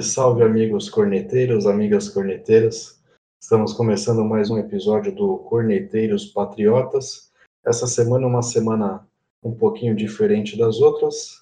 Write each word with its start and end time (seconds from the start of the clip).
Salve, 0.00 0.02
salve, 0.02 0.42
amigos 0.42 0.88
corneteiros, 0.88 1.66
amigas 1.66 2.08
corneteiras. 2.08 3.00
Estamos 3.40 3.72
começando 3.72 4.24
mais 4.24 4.50
um 4.50 4.58
episódio 4.58 5.14
do 5.14 5.38
Corneteiros 5.38 6.26
Patriotas. 6.26 7.30
Essa 7.64 7.86
semana 7.86 8.24
é 8.24 8.28
uma 8.28 8.42
semana 8.42 9.06
um 9.42 9.52
pouquinho 9.52 9.94
diferente 9.94 10.56
das 10.56 10.80
outras. 10.80 11.40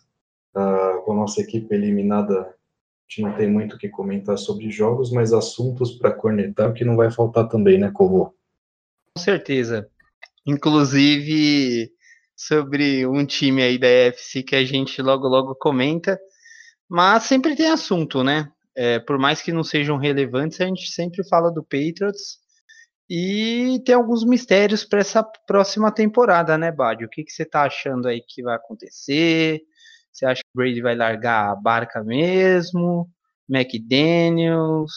Uh, 0.54 1.02
com 1.04 1.12
a 1.12 1.16
nossa 1.16 1.40
equipe 1.40 1.72
eliminada, 1.74 2.40
a 2.40 2.54
gente 3.08 3.22
não 3.22 3.36
tem 3.36 3.50
muito 3.50 3.76
o 3.76 3.78
que 3.78 3.88
comentar 3.88 4.38
sobre 4.38 4.70
jogos, 4.70 5.12
mas 5.12 5.32
assuntos 5.32 5.92
para 5.92 6.12
cornetar 6.12 6.72
que 6.72 6.84
não 6.84 6.96
vai 6.96 7.10
faltar 7.10 7.48
também, 7.48 7.78
né, 7.78 7.90
Corro? 7.92 8.34
Com 9.14 9.22
certeza. 9.22 9.88
Inclusive 10.46 11.92
sobre 12.36 13.06
um 13.06 13.24
time 13.24 13.62
aí 13.62 13.78
da 13.78 13.88
EFC 13.88 14.42
que 14.42 14.56
a 14.56 14.64
gente 14.64 15.02
logo 15.02 15.28
logo 15.28 15.54
comenta, 15.54 16.18
mas 16.88 17.24
sempre 17.24 17.54
tem 17.54 17.70
assunto, 17.70 18.24
né? 18.24 18.50
É, 18.74 18.98
por 18.98 19.18
mais 19.18 19.42
que 19.42 19.52
não 19.52 19.64
sejam 19.64 19.96
relevantes, 19.96 20.60
a 20.60 20.66
gente 20.66 20.90
sempre 20.90 21.26
fala 21.28 21.50
do 21.50 21.62
Patriots. 21.62 22.38
E 23.10 23.82
tem 23.84 23.94
alguns 23.94 24.24
mistérios 24.24 24.84
para 24.84 25.00
essa 25.00 25.22
próxima 25.46 25.90
temporada, 25.90 26.58
né, 26.58 26.70
Bad? 26.70 27.04
O 27.04 27.08
que, 27.08 27.24
que 27.24 27.32
você 27.32 27.44
tá 27.44 27.62
achando 27.62 28.06
aí 28.06 28.20
que 28.20 28.42
vai 28.42 28.54
acontecer? 28.54 29.62
Você 30.12 30.26
acha 30.26 30.42
que 30.42 30.50
o 30.54 30.58
Brady 30.58 30.82
vai 30.82 30.94
largar 30.94 31.50
a 31.50 31.56
barca 31.56 32.04
mesmo? 32.04 33.08
McDaniels? 33.48 34.92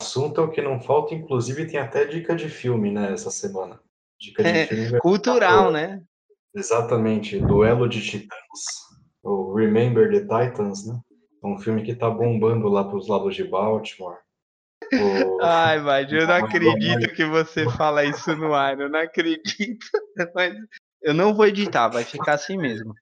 Assunto 0.00 0.40
é 0.40 0.44
o 0.44 0.50
que 0.50 0.60
não 0.60 0.80
falta, 0.80 1.14
inclusive 1.14 1.66
tem 1.66 1.78
até 1.78 2.04
dica 2.04 2.34
de 2.34 2.48
filme, 2.48 2.90
né, 2.90 3.12
essa 3.12 3.30
semana. 3.30 3.80
Dica 4.20 4.42
de 4.42 4.48
é, 4.48 4.66
filme. 4.66 4.98
Cultural, 5.00 5.70
né? 5.70 6.02
Exatamente, 6.54 7.38
Duelo 7.38 7.88
de 7.88 8.02
Titãs. 8.02 8.38
O 9.22 9.54
Remember 9.54 10.10
the 10.10 10.20
Titans, 10.20 10.86
né? 10.86 11.00
É 11.48 11.50
um 11.50 11.58
filme 11.58 11.82
que 11.82 11.94
tá 11.94 12.10
bombando 12.10 12.68
lá 12.68 12.84
pros 12.84 13.08
lados 13.08 13.34
de 13.34 13.44
Baltimore. 13.44 14.18
O... 14.92 15.42
Ai, 15.42 15.80
mas 15.80 16.12
eu 16.12 16.26
não 16.26 16.34
acredito 16.34 17.14
que 17.14 17.24
você 17.24 17.68
fala 17.70 18.04
isso 18.04 18.36
no 18.36 18.54
ar, 18.54 18.78
eu 18.78 18.88
não 18.88 19.00
acredito. 19.00 19.86
Mas 20.34 20.54
eu 21.02 21.14
não 21.14 21.34
vou 21.34 21.46
editar, 21.46 21.88
vai 21.88 22.04
ficar 22.04 22.34
assim 22.34 22.56
mesmo. 22.56 22.94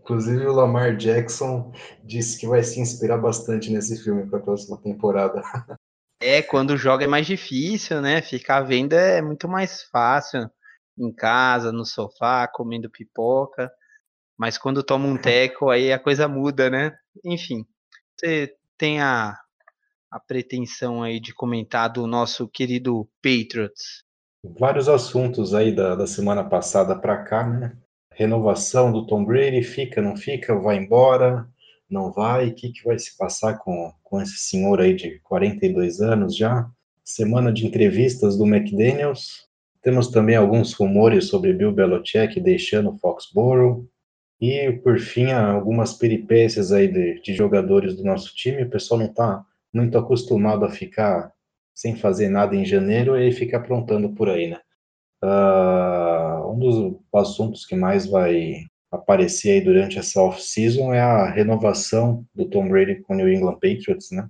Inclusive 0.00 0.46
o 0.46 0.52
Lamar 0.52 0.96
Jackson 0.96 1.72
disse 2.04 2.38
que 2.38 2.46
vai 2.46 2.62
se 2.62 2.80
inspirar 2.80 3.18
bastante 3.18 3.70
nesse 3.70 4.02
filme 4.02 4.26
para 4.26 4.38
a 4.38 4.42
próxima 4.42 4.80
temporada. 4.80 5.42
É, 6.18 6.40
quando 6.40 6.78
joga 6.78 7.04
é 7.04 7.06
mais 7.06 7.26
difícil, 7.26 8.00
né? 8.00 8.22
Ficar 8.22 8.62
vendo 8.62 8.94
é 8.94 9.20
muito 9.20 9.46
mais 9.46 9.82
fácil. 9.82 10.50
Em 10.98 11.12
casa, 11.12 11.70
no 11.70 11.84
sofá, 11.84 12.48
comendo 12.48 12.88
pipoca. 12.88 13.70
Mas 14.34 14.56
quando 14.56 14.82
toma 14.82 15.06
um 15.06 15.18
teco, 15.18 15.68
aí 15.68 15.92
a 15.92 15.98
coisa 15.98 16.26
muda, 16.26 16.70
né? 16.70 16.96
Enfim, 17.24 17.64
você 18.16 18.54
tem 18.78 19.00
a, 19.00 19.36
a 20.10 20.20
pretensão 20.20 21.02
aí 21.02 21.20
de 21.20 21.34
comentar 21.34 21.92
do 21.92 22.06
nosso 22.06 22.48
querido 22.48 23.08
Patriots? 23.22 24.04
Vários 24.58 24.88
assuntos 24.88 25.54
aí 25.54 25.74
da, 25.74 25.94
da 25.94 26.06
semana 26.06 26.44
passada 26.44 26.96
para 26.96 27.24
cá, 27.24 27.46
né? 27.46 27.76
Renovação 28.12 28.92
do 28.92 29.06
Tom 29.06 29.24
Brady, 29.24 29.62
fica, 29.62 30.00
não 30.00 30.16
fica, 30.16 30.54
vai 30.54 30.76
embora, 30.76 31.46
não 31.88 32.12
vai, 32.12 32.48
o 32.48 32.54
que, 32.54 32.70
que 32.72 32.84
vai 32.84 32.98
se 32.98 33.16
passar 33.16 33.58
com, 33.58 33.92
com 34.02 34.20
esse 34.20 34.38
senhor 34.38 34.80
aí 34.80 34.94
de 34.94 35.18
42 35.20 36.00
anos 36.00 36.36
já? 36.36 36.70
Semana 37.04 37.52
de 37.52 37.66
entrevistas 37.66 38.36
do 38.36 38.46
McDaniels, 38.46 39.46
temos 39.82 40.08
também 40.08 40.34
alguns 40.34 40.72
rumores 40.72 41.28
sobre 41.28 41.52
Bill 41.52 41.72
Belichick 41.72 42.40
deixando 42.40 42.96
Foxborough, 42.98 43.86
e, 44.40 44.72
por 44.82 44.98
fim, 44.98 45.30
algumas 45.30 45.94
peripécias 45.94 46.72
aí 46.72 46.88
de, 46.88 47.20
de 47.20 47.34
jogadores 47.34 47.96
do 47.96 48.04
nosso 48.04 48.34
time. 48.34 48.62
O 48.62 48.70
pessoal 48.70 49.00
não 49.00 49.06
está 49.06 49.44
muito 49.72 49.96
acostumado 49.96 50.64
a 50.64 50.70
ficar 50.70 51.32
sem 51.74 51.96
fazer 51.96 52.28
nada 52.28 52.54
em 52.54 52.64
janeiro 52.64 53.18
e 53.18 53.32
fica 53.32 53.56
aprontando 53.56 54.10
por 54.10 54.28
aí, 54.28 54.48
né? 54.48 54.60
Uh, 55.22 56.52
um 56.52 56.58
dos 56.58 57.00
assuntos 57.14 57.64
que 57.66 57.74
mais 57.74 58.06
vai 58.06 58.64
aparecer 58.90 59.52
aí 59.52 59.60
durante 59.60 59.98
essa 59.98 60.20
off-season 60.20 60.92
é 60.92 61.00
a 61.00 61.30
renovação 61.30 62.24
do 62.34 62.48
Tom 62.48 62.68
Brady 62.68 63.02
com 63.02 63.14
o 63.14 63.16
New 63.16 63.30
England 63.30 63.54
Patriots, 63.54 64.10
né? 64.10 64.28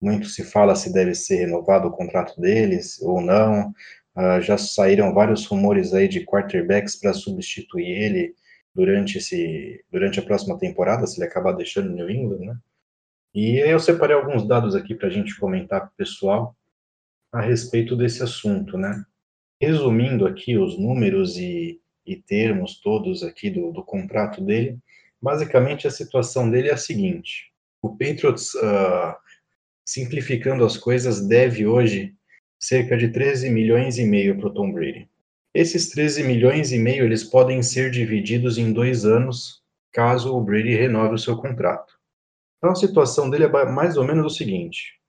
Muito 0.00 0.28
se 0.28 0.44
fala 0.44 0.76
se 0.76 0.92
deve 0.92 1.14
ser 1.14 1.36
renovado 1.36 1.88
o 1.88 1.92
contrato 1.92 2.40
deles 2.40 3.00
ou 3.02 3.20
não. 3.20 3.72
Uh, 4.16 4.40
já 4.40 4.56
saíram 4.56 5.12
vários 5.12 5.46
rumores 5.46 5.92
aí 5.94 6.08
de 6.08 6.24
quarterbacks 6.24 6.96
para 6.96 7.12
substituir 7.12 7.88
ele 7.88 8.34
durante, 8.78 9.18
esse, 9.18 9.84
durante 9.90 10.20
a 10.20 10.22
próxima 10.22 10.56
temporada, 10.56 11.04
se 11.04 11.18
ele 11.18 11.28
acabar 11.28 11.50
deixando 11.50 11.90
New 11.90 12.08
England, 12.08 12.46
né? 12.46 12.56
E 13.34 13.58
eu 13.58 13.80
separei 13.80 14.14
alguns 14.14 14.46
dados 14.46 14.76
aqui 14.76 14.94
para 14.94 15.08
a 15.08 15.10
gente 15.10 15.36
comentar 15.36 15.80
com 15.80 15.88
o 15.88 15.96
pessoal 15.96 16.56
a 17.32 17.40
respeito 17.40 17.96
desse 17.96 18.22
assunto, 18.22 18.78
né? 18.78 19.04
Resumindo 19.60 20.28
aqui 20.28 20.56
os 20.56 20.78
números 20.78 21.36
e, 21.36 21.80
e 22.06 22.14
termos 22.14 22.80
todos 22.80 23.24
aqui 23.24 23.50
do, 23.50 23.72
do 23.72 23.82
contrato 23.82 24.40
dele, 24.40 24.78
basicamente 25.20 25.88
a 25.88 25.90
situação 25.90 26.48
dele 26.48 26.68
é 26.68 26.74
a 26.74 26.76
seguinte: 26.76 27.52
o 27.82 27.96
Patriots, 27.96 28.54
uh, 28.54 29.12
simplificando 29.84 30.64
as 30.64 30.76
coisas, 30.76 31.26
deve 31.26 31.66
hoje 31.66 32.14
cerca 32.60 32.96
de 32.96 33.08
13 33.08 33.50
milhões 33.50 33.98
e 33.98 34.04
meio 34.04 34.38
para 34.38 34.46
o 34.46 34.54
Tom 34.54 34.70
Brady. 34.70 35.08
Esses 35.54 35.88
13 35.90 36.24
milhões 36.24 36.72
e 36.72 36.78
meio 36.78 37.04
eles 37.04 37.24
podem 37.24 37.62
ser 37.62 37.90
divididos 37.90 38.58
em 38.58 38.72
dois 38.72 39.04
anos, 39.04 39.62
caso 39.92 40.36
o 40.36 40.40
Brady 40.40 40.74
renove 40.74 41.14
o 41.14 41.18
seu 41.18 41.36
contrato. 41.36 41.98
Então 42.58 42.70
a 42.70 42.74
situação 42.74 43.30
dele 43.30 43.44
é 43.44 43.64
mais 43.64 43.96
ou 43.96 44.04
menos 44.04 44.32
o 44.32 44.36
seguinte: 44.36 45.00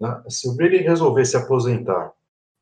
né? 0.00 0.22
se 0.28 0.48
o 0.48 0.54
Brady 0.54 0.78
resolver 0.78 1.24
se 1.24 1.36
aposentar, 1.36 2.12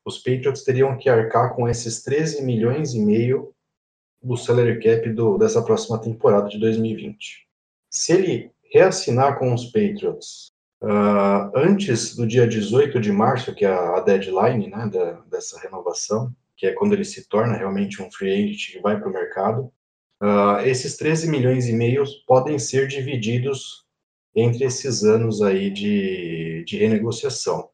os 0.05 0.17
Patriots 0.17 0.63
teriam 0.63 0.97
que 0.97 1.09
arcar 1.09 1.55
com 1.55 1.67
esses 1.67 2.03
13 2.03 2.43
milhões 2.43 2.93
e 2.93 2.99
meio 2.99 3.53
do 4.21 4.35
salary 4.35 4.79
cap 4.81 5.09
do, 5.09 5.37
dessa 5.37 5.61
próxima 5.61 5.99
temporada 5.99 6.49
de 6.49 6.59
2020. 6.59 7.47
Se 7.89 8.13
ele 8.13 8.51
reassinar 8.73 9.37
com 9.37 9.53
os 9.53 9.65
Patriots 9.65 10.51
uh, 10.81 11.51
antes 11.55 12.15
do 12.15 12.25
dia 12.25 12.47
18 12.47 12.99
de 12.99 13.11
março, 13.11 13.53
que 13.53 13.65
é 13.65 13.73
a, 13.73 13.99
deadline 13.99 14.67
né, 14.67 14.87
da, 14.87 15.11
dessa 15.29 15.59
renovação, 15.59 16.33
que 16.55 16.67
é 16.67 16.73
quando 16.73 16.93
ele 16.93 17.05
se 17.05 17.27
torna 17.27 17.57
realmente 17.57 18.01
um 18.01 18.11
free 18.11 18.31
agent 18.31 18.71
que 18.71 18.79
vai 18.79 18.99
para 18.99 19.09
o 19.09 19.13
mercado, 19.13 19.71
uh, 20.21 20.59
esses 20.65 20.97
13 20.97 21.29
milhões 21.29 21.67
e 21.67 21.73
meio 21.73 22.03
podem 22.27 22.57
ser 22.59 22.87
divididos 22.87 23.83
entre 24.35 24.63
esses 24.65 25.03
anos 25.03 25.41
aí 25.41 25.69
de, 25.69 26.63
de 26.65 26.77
renegociação. 26.77 27.69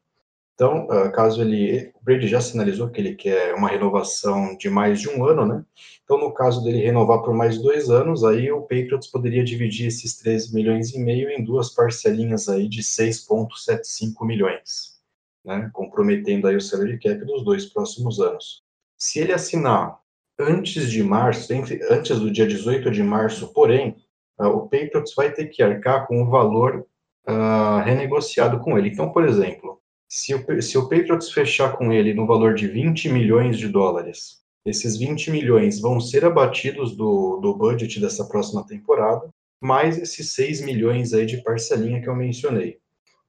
Então, 0.60 0.84
uh, 0.88 1.10
caso 1.12 1.40
ele, 1.40 1.90
o 1.94 2.04
Brady 2.04 2.28
já 2.28 2.38
sinalizou 2.38 2.90
que 2.90 3.00
ele 3.00 3.14
quer 3.14 3.54
uma 3.54 3.70
renovação 3.70 4.54
de 4.58 4.68
mais 4.68 5.00
de 5.00 5.08
um 5.08 5.24
ano, 5.24 5.46
né? 5.46 5.64
Então, 6.04 6.18
no 6.18 6.34
caso 6.34 6.62
dele 6.62 6.84
renovar 6.84 7.22
por 7.22 7.32
mais 7.32 7.56
dois 7.56 7.88
anos, 7.88 8.24
aí 8.24 8.52
o 8.52 8.60
Patriots 8.60 9.06
poderia 9.06 9.42
dividir 9.42 9.86
esses 9.86 10.18
13 10.18 10.54
milhões 10.54 10.92
e 10.92 10.98
meio 10.98 11.30
em 11.30 11.42
duas 11.42 11.70
parcelinhas 11.70 12.46
aí 12.46 12.68
de 12.68 12.82
6,75 12.82 14.26
milhões, 14.26 15.00
né? 15.42 15.70
Comprometendo 15.72 16.46
aí 16.46 16.56
o 16.56 16.60
salary 16.60 16.98
cap 16.98 17.24
dos 17.24 17.42
dois 17.42 17.64
próximos 17.64 18.20
anos. 18.20 18.62
Se 19.00 19.18
ele 19.18 19.32
assinar 19.32 19.98
antes 20.38 20.90
de 20.90 21.02
março, 21.02 21.50
entre, 21.54 21.80
antes 21.90 22.18
do 22.18 22.30
dia 22.30 22.46
18 22.46 22.90
de 22.90 23.02
março, 23.02 23.52
porém, 23.52 23.96
uh, 24.38 24.48
o 24.48 24.68
Patriots 24.68 25.14
vai 25.14 25.32
ter 25.32 25.46
que 25.46 25.62
arcar 25.62 26.06
com 26.06 26.22
o 26.22 26.28
valor 26.28 26.86
uh, 27.26 27.82
renegociado 27.82 28.60
com 28.60 28.78
ele. 28.78 28.90
Então, 28.90 29.10
por 29.10 29.26
exemplo, 29.26 29.80
se 30.06 30.34
o, 30.34 30.62
se 30.62 30.76
o 30.76 30.88
Patriots 30.88 31.32
fechar 31.32 31.76
com 31.76 31.90
ele 31.90 32.12
no 32.12 32.26
valor 32.26 32.54
de 32.54 32.66
20 32.66 33.08
milhões 33.08 33.58
de 33.58 33.68
dólares, 33.68 34.40
esses 34.66 34.98
20 34.98 35.30
milhões 35.30 35.80
vão 35.80 35.98
ser 35.98 36.24
abatidos 36.24 36.94
do, 36.94 37.38
do 37.38 37.56
budget 37.56 37.98
dessa 38.00 38.26
próxima 38.26 38.66
temporada, 38.66 39.30
mais 39.62 39.96
esses 39.98 40.34
6 40.34 40.60
milhões 40.62 41.14
aí 41.14 41.24
de 41.24 41.42
parcelinha 41.42 42.02
que 42.02 42.08
eu 42.08 42.16
mencionei. 42.16 42.79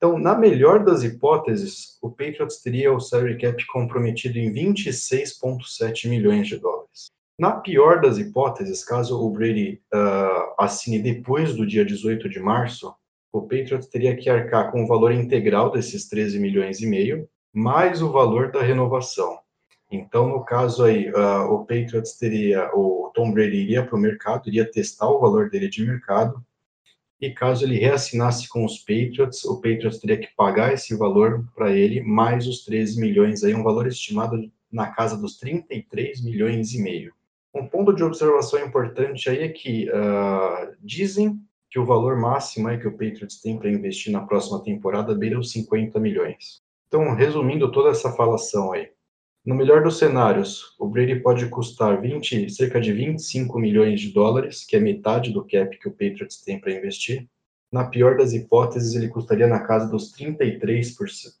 Então, 0.02 0.18
na 0.18 0.34
melhor 0.34 0.82
das 0.82 1.04
hipóteses, 1.04 1.96
o 2.02 2.10
Patriots 2.10 2.60
teria 2.60 2.92
o 2.92 2.98
salary 2.98 3.38
cap 3.38 3.64
comprometido 3.68 4.36
em 4.36 4.52
26,7 4.52 6.08
milhões 6.08 6.48
de 6.48 6.58
dólares. 6.58 7.06
Na 7.38 7.52
pior 7.52 8.00
das 8.00 8.18
hipóteses, 8.18 8.84
caso 8.84 9.24
o 9.24 9.30
Brady 9.30 9.80
uh, 9.94 10.54
assine 10.58 10.98
depois 10.98 11.54
do 11.54 11.64
dia 11.64 11.84
18 11.84 12.28
de 12.28 12.40
março, 12.40 12.92
o 13.32 13.42
Patriots 13.42 13.86
teria 13.86 14.16
que 14.16 14.28
arcar 14.28 14.72
com 14.72 14.82
o 14.82 14.88
valor 14.88 15.12
integral 15.12 15.70
desses 15.70 16.08
13 16.08 16.40
milhões 16.40 16.80
e 16.80 16.86
meio, 16.88 17.28
mais 17.54 18.02
o 18.02 18.10
valor 18.10 18.50
da 18.50 18.60
renovação. 18.60 19.38
Então, 19.88 20.26
no 20.26 20.44
caso 20.44 20.82
aí, 20.82 21.12
uh, 21.12 21.44
o 21.48 21.60
Patriots 21.60 22.14
teria, 22.18 22.68
o 22.74 23.12
Tom 23.14 23.30
Brady 23.30 23.58
iria 23.58 23.86
para 23.86 23.94
o 23.94 24.00
mercado, 24.00 24.48
iria 24.48 24.68
testar 24.68 25.08
o 25.08 25.20
valor 25.20 25.48
dele 25.48 25.68
de 25.68 25.86
mercado, 25.86 26.44
e 27.22 27.30
caso 27.30 27.64
ele 27.64 27.78
reassinasse 27.78 28.48
com 28.48 28.64
os 28.64 28.78
Patriots, 28.78 29.44
o 29.44 29.54
Patriots 29.60 30.00
teria 30.00 30.18
que 30.18 30.34
pagar 30.36 30.74
esse 30.74 30.92
valor 30.96 31.44
para 31.54 31.70
ele, 31.70 32.02
mais 32.02 32.48
os 32.48 32.64
13 32.64 33.00
milhões, 33.00 33.44
aí 33.44 33.54
um 33.54 33.62
valor 33.62 33.86
estimado 33.86 34.50
na 34.70 34.88
casa 34.88 35.16
dos 35.16 35.38
33 35.38 36.20
milhões 36.20 36.74
e 36.74 36.82
meio. 36.82 37.14
Um 37.54 37.64
ponto 37.64 37.94
de 37.94 38.02
observação 38.02 38.58
importante 38.58 39.30
aí 39.30 39.38
é 39.38 39.48
que 39.48 39.88
uh, 39.90 40.74
dizem 40.80 41.38
que 41.70 41.78
o 41.78 41.86
valor 41.86 42.18
máximo 42.18 42.68
é 42.68 42.76
que 42.76 42.88
o 42.88 42.92
Patriots 42.92 43.40
tem 43.40 43.56
para 43.56 43.70
investir 43.70 44.12
na 44.12 44.22
próxima 44.22 44.60
temporada 44.60 45.14
beira 45.14 45.38
os 45.38 45.52
50 45.52 46.00
milhões. 46.00 46.60
Então, 46.88 47.14
resumindo 47.14 47.70
toda 47.70 47.90
essa 47.90 48.10
falação 48.10 48.72
aí, 48.72 48.90
no 49.44 49.56
melhor 49.56 49.82
dos 49.82 49.98
cenários, 49.98 50.76
o 50.78 50.86
Brady 50.86 51.18
pode 51.20 51.48
custar 51.48 52.00
20, 52.00 52.48
cerca 52.48 52.80
de 52.80 52.92
25 52.92 53.58
milhões 53.58 54.00
de 54.00 54.12
dólares, 54.12 54.64
que 54.64 54.76
é 54.76 54.80
metade 54.80 55.32
do 55.32 55.44
cap 55.44 55.76
que 55.78 55.88
o 55.88 55.90
Patriots 55.90 56.40
tem 56.42 56.60
para 56.60 56.72
investir. 56.72 57.28
Na 57.70 57.84
pior 57.84 58.16
das 58.16 58.32
hipóteses, 58.32 58.94
ele 58.94 59.08
custaria 59.08 59.48
na 59.48 59.58
casa 59.58 59.88
dos 59.88 60.12
33, 60.12 60.94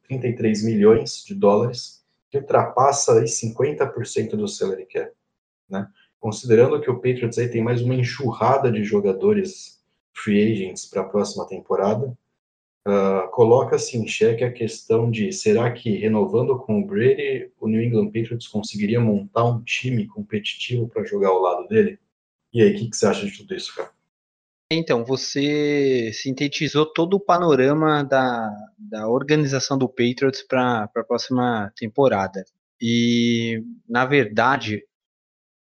33 0.08 0.64
milhões 0.64 1.22
de 1.24 1.34
dólares, 1.34 2.02
que 2.28 2.38
ultrapassa 2.38 3.20
aí 3.20 3.26
50% 3.26 4.30
do 4.30 4.48
salary 4.48 4.86
cap. 4.86 5.12
Né? 5.68 5.86
Considerando 6.18 6.80
que 6.80 6.90
o 6.90 6.96
Patriots 6.96 7.38
aí 7.38 7.48
tem 7.48 7.62
mais 7.62 7.82
uma 7.82 7.94
enxurrada 7.94 8.72
de 8.72 8.82
jogadores 8.82 9.80
free 10.12 10.52
agents 10.52 10.86
para 10.86 11.02
a 11.02 11.08
próxima 11.08 11.46
temporada, 11.46 12.16
uh, 12.86 13.30
coloca-se 13.30 13.96
em 13.96 14.06
xeque 14.06 14.44
a 14.44 14.52
questão 14.52 15.10
de 15.10 15.32
será 15.32 15.70
que 15.72 15.90
renovando 15.96 16.58
com 16.58 16.80
o 16.80 16.86
Brady, 16.86 17.50
o 17.60 17.68
New 17.68 17.82
England 17.82 18.06
Patriots 18.06 18.48
conseguiria 18.48 19.00
montar 19.00 19.44
um 19.44 19.62
time 19.62 20.06
competitivo 20.06 20.88
para 20.88 21.04
jogar 21.04 21.28
ao 21.28 21.40
lado 21.40 21.68
dele? 21.68 21.98
E 22.52 22.62
aí, 22.62 22.74
o 22.74 22.78
que, 22.78 22.90
que, 22.90 22.96
você 22.96 23.06
acha 23.06 23.24
de 23.24 23.36
tudo 23.36 23.54
isso, 23.54 23.74
cara? 23.74 23.90
Então, 24.70 25.04
você 25.04 26.10
sintetizou 26.14 26.86
todo 26.86 27.14
o 27.14 27.20
panorama 27.20 28.02
da, 28.02 28.50
da 28.78 29.08
organização 29.08 29.76
do 29.76 29.88
Patriots 29.88 30.42
para 30.42 30.84
a 30.84 31.04
próxima 31.04 31.72
temporada. 31.76 32.44
E, 32.80 33.62
na 33.88 34.04
verdade, 34.04 34.82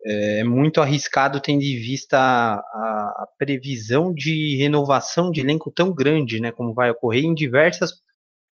é 0.06 0.44
muito 0.44 0.82
arriscado 0.82 1.42
tendo 1.42 1.62
em 1.62 1.76
vista 1.76 2.18
a, 2.18 2.54
a, 2.60 3.28
previsão 3.38 4.14
de 4.14 4.56
renovação 4.58 5.30
de 5.30 5.42
elenco 5.42 5.72
tão 5.72 5.94
grande, 5.94 6.40
né, 6.40 6.52
como 6.52 6.74
vai 6.74 6.90
ocorrer 6.90 7.24
em 7.26 7.34
diversas 7.34 7.92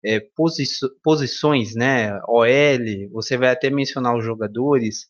é, 0.04 0.20
posi 0.20 0.64
posições, 1.04 1.74
né, 1.76 2.20
OL, 2.28 3.10
você 3.12 3.38
vai 3.38 3.50
até 3.50 3.70
mencionar 3.70 4.16
os 4.16 4.24
jogadores, 4.26 5.08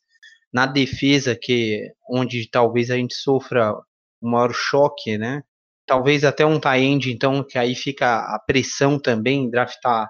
na 0.53 0.65
defesa, 0.65 1.35
que 1.35 1.91
onde 2.09 2.49
talvez 2.49 2.89
a 2.89 2.95
gente 2.95 3.15
sofra 3.15 3.73
o 4.21 4.29
maior 4.29 4.53
choque, 4.53 5.17
né, 5.17 5.43
talvez 5.85 6.23
até 6.23 6.45
um 6.45 6.59
tie-end, 6.59 7.11
então, 7.11 7.43
que 7.43 7.57
aí 7.57 7.75
fica 7.75 8.19
a 8.19 8.39
pressão 8.45 8.99
também, 8.99 9.49
draftar 9.49 10.09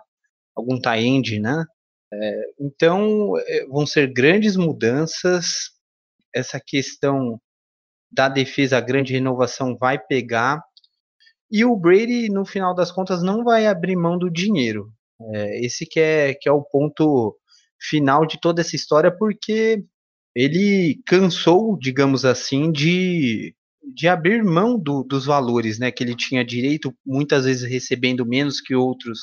algum 0.55 0.79
tie-end, 0.79 1.39
né, 1.39 1.65
é, 2.13 2.41
então, 2.59 3.33
é, 3.37 3.65
vão 3.67 3.85
ser 3.85 4.11
grandes 4.13 4.55
mudanças, 4.55 5.76
essa 6.37 6.59
questão 6.59 7.39
da 8.11 8.29
defesa, 8.29 8.77
a 8.77 8.81
grande 8.81 9.13
renovação 9.13 9.77
vai 9.77 9.99
pegar. 9.99 10.61
E 11.51 11.65
o 11.65 11.75
Brady, 11.75 12.29
no 12.29 12.45
final 12.45 12.73
das 12.75 12.91
contas, 12.91 13.23
não 13.23 13.43
vai 13.43 13.67
abrir 13.67 13.95
mão 13.95 14.17
do 14.17 14.29
dinheiro. 14.29 14.91
É, 15.33 15.65
esse 15.65 15.85
que 15.85 15.99
é, 15.99 16.33
que 16.33 16.47
é 16.47 16.51
o 16.51 16.63
ponto 16.63 17.35
final 17.79 18.25
de 18.25 18.39
toda 18.39 18.61
essa 18.61 18.75
história, 18.75 19.11
porque 19.15 19.83
ele 20.35 21.01
cansou, 21.05 21.77
digamos 21.79 22.25
assim, 22.25 22.71
de, 22.71 23.55
de 23.95 24.07
abrir 24.07 24.43
mão 24.43 24.77
do, 24.77 25.03
dos 25.03 25.25
valores, 25.25 25.79
né? 25.79 25.91
Que 25.91 26.03
ele 26.03 26.15
tinha 26.15 26.45
direito, 26.45 26.93
muitas 27.05 27.45
vezes 27.45 27.69
recebendo 27.69 28.25
menos 28.25 28.61
que 28.61 28.75
outros 28.75 29.19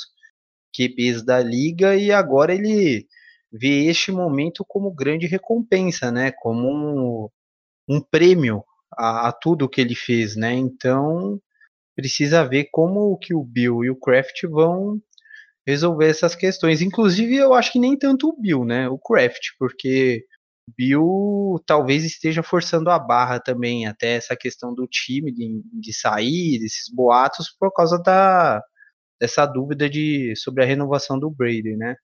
QPs 0.76 1.24
da 1.24 1.40
liga, 1.40 1.96
e 1.96 2.10
agora 2.10 2.54
ele 2.54 3.06
vê 3.54 3.86
este 3.86 4.10
momento 4.10 4.64
como 4.66 4.92
grande 4.92 5.26
recompensa, 5.28 6.10
né? 6.10 6.32
Como 6.32 6.68
um, 6.68 7.28
um 7.88 8.00
prêmio 8.00 8.64
a, 8.92 9.28
a, 9.28 9.32
tudo 9.32 9.68
que 9.68 9.80
ele 9.80 9.94
fez, 9.94 10.34
né? 10.34 10.52
Então 10.54 11.40
precisa 11.94 12.44
ver 12.44 12.68
como 12.72 13.16
que 13.18 13.32
o 13.32 13.44
Bill 13.44 13.84
e 13.84 13.90
o 13.90 13.96
Kraft 13.96 14.42
vão 14.44 15.00
resolver 15.66 16.08
essas 16.08 16.34
questões. 16.34 16.82
Inclusive, 16.82 17.36
eu 17.36 17.54
acho 17.54 17.72
que 17.72 17.78
nem 17.78 17.96
tanto 17.96 18.28
o 18.28 18.40
Bill, 18.40 18.64
né? 18.64 18.88
O 18.88 18.98
Kraft, 18.98 19.50
porque 19.58 20.24
o 20.68 20.72
Bill 20.76 21.64
talvez 21.66 22.04
esteja 22.04 22.42
forçando 22.42 22.90
a 22.90 22.98
barra 22.98 23.38
também, 23.38 23.86
até 23.86 24.16
essa 24.16 24.36
questão 24.36 24.74
do 24.74 24.86
time 24.88 25.32
de, 25.32 25.62
de 25.72 25.92
sair, 25.94 26.58
desses 26.58 26.92
boatos, 26.92 27.54
por 27.58 27.72
causa 27.72 27.98
da, 28.02 28.60
dessa 29.20 29.46
dúvida 29.46 29.88
de, 29.88 30.34
sobre 30.36 30.64
a 30.64 30.66
renovação 30.66 31.18
do 31.18 31.30
Brady, 31.30 31.76
né? 31.76 31.94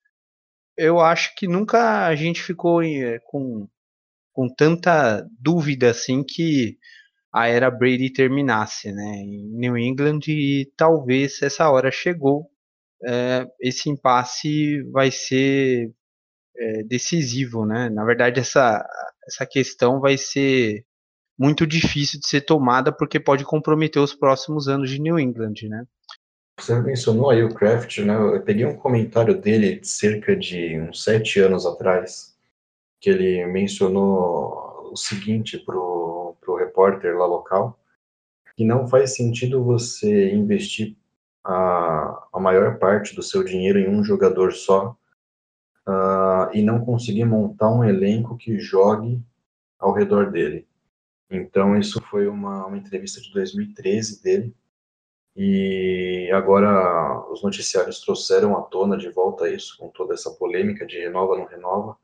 Eu 0.77 1.01
acho 1.01 1.35
que 1.37 1.47
nunca 1.49 2.07
a 2.07 2.15
gente 2.15 2.43
ficou 2.43 2.83
eh, 2.83 3.19
com, 3.25 3.69
com 4.33 4.49
tanta 4.49 5.27
dúvida 5.41 5.91
assim 5.91 6.23
que 6.25 6.79
a 7.33 7.47
era 7.49 7.71
Brady 7.71 8.13
terminasse, 8.13 8.93
né, 8.93 9.05
em 9.17 9.49
New 9.59 9.79
England 9.79 10.21
e 10.29 10.71
talvez 10.77 11.41
essa 11.43 11.71
hora 11.71 11.91
chegou. 11.91 12.51
É, 13.07 13.47
esse 13.61 13.89
impasse 13.89 14.83
vai 14.91 15.11
ser 15.11 15.91
é, 16.57 16.83
decisivo, 16.85 17.65
né? 17.65 17.89
Na 17.91 18.05
verdade, 18.05 18.41
essa, 18.41 18.87
essa 19.27 19.47
questão 19.47 20.01
vai 20.01 20.19
ser 20.19 20.85
muito 21.39 21.67
difícil 21.67 22.21
de 22.21 22.29
ser 22.29 22.43
tomada 22.43 22.93
porque 22.95 23.19
pode 23.19 23.45
comprometer 23.45 24.03
os 24.03 24.15
próximos 24.15 24.69
anos 24.69 24.91
de 24.91 25.01
New 25.01 25.19
England, 25.19 25.55
né? 25.69 25.85
Você 26.61 26.79
mencionou 26.79 27.31
aí 27.31 27.43
o 27.43 27.55
Kraft, 27.55 27.99
né? 28.01 28.15
Eu 28.15 28.43
peguei 28.43 28.67
um 28.67 28.77
comentário 28.77 29.41
dele 29.41 29.81
de 29.81 29.89
cerca 29.89 30.37
de 30.37 30.79
uns 30.79 31.03
sete 31.03 31.41
anos 31.41 31.65
atrás, 31.65 32.37
que 33.01 33.09
ele 33.09 33.47
mencionou 33.47 34.91
o 34.93 34.97
seguinte 34.97 35.59
pro, 35.59 36.37
pro 36.39 36.57
repórter 36.57 37.17
lá 37.17 37.25
local, 37.25 37.81
que 38.55 38.65
não 38.65 38.87
faz 38.87 39.17
sentido 39.17 39.65
você 39.65 40.35
investir 40.35 40.97
a, 41.43 42.29
a 42.31 42.39
maior 42.39 42.79
parte 42.79 43.17
do 43.17 43.23
seu 43.23 43.43
dinheiro 43.43 43.79
em 43.79 43.89
um 43.89 44.05
jogador 44.05 44.53
só 44.53 44.95
uh, 45.89 46.53
e 46.53 46.63
não 46.63 46.85
conseguir 46.85 47.25
montar 47.25 47.71
um 47.71 47.83
elenco 47.83 48.37
que 48.37 48.59
jogue 48.59 49.19
ao 49.79 49.95
redor 49.95 50.31
dele. 50.31 50.69
Então, 51.31 51.79
isso 51.79 52.03
foi 52.11 52.29
uma, 52.29 52.67
uma 52.67 52.77
entrevista 52.77 53.19
de 53.19 53.33
2013 53.33 54.23
dele, 54.23 54.55
e 55.37 56.31
agora 56.33 57.31
os 57.31 57.43
noticiários 57.43 58.01
trouxeram 58.01 58.57
à 58.57 58.63
tona 58.63 58.97
de 58.97 59.09
volta 59.11 59.49
isso, 59.49 59.77
com 59.79 59.89
toda 59.89 60.15
essa 60.15 60.31
polêmica 60.33 60.87
de 60.87 60.99
renova, 60.99 61.37
não 61.37 61.47
renova. 61.47 61.97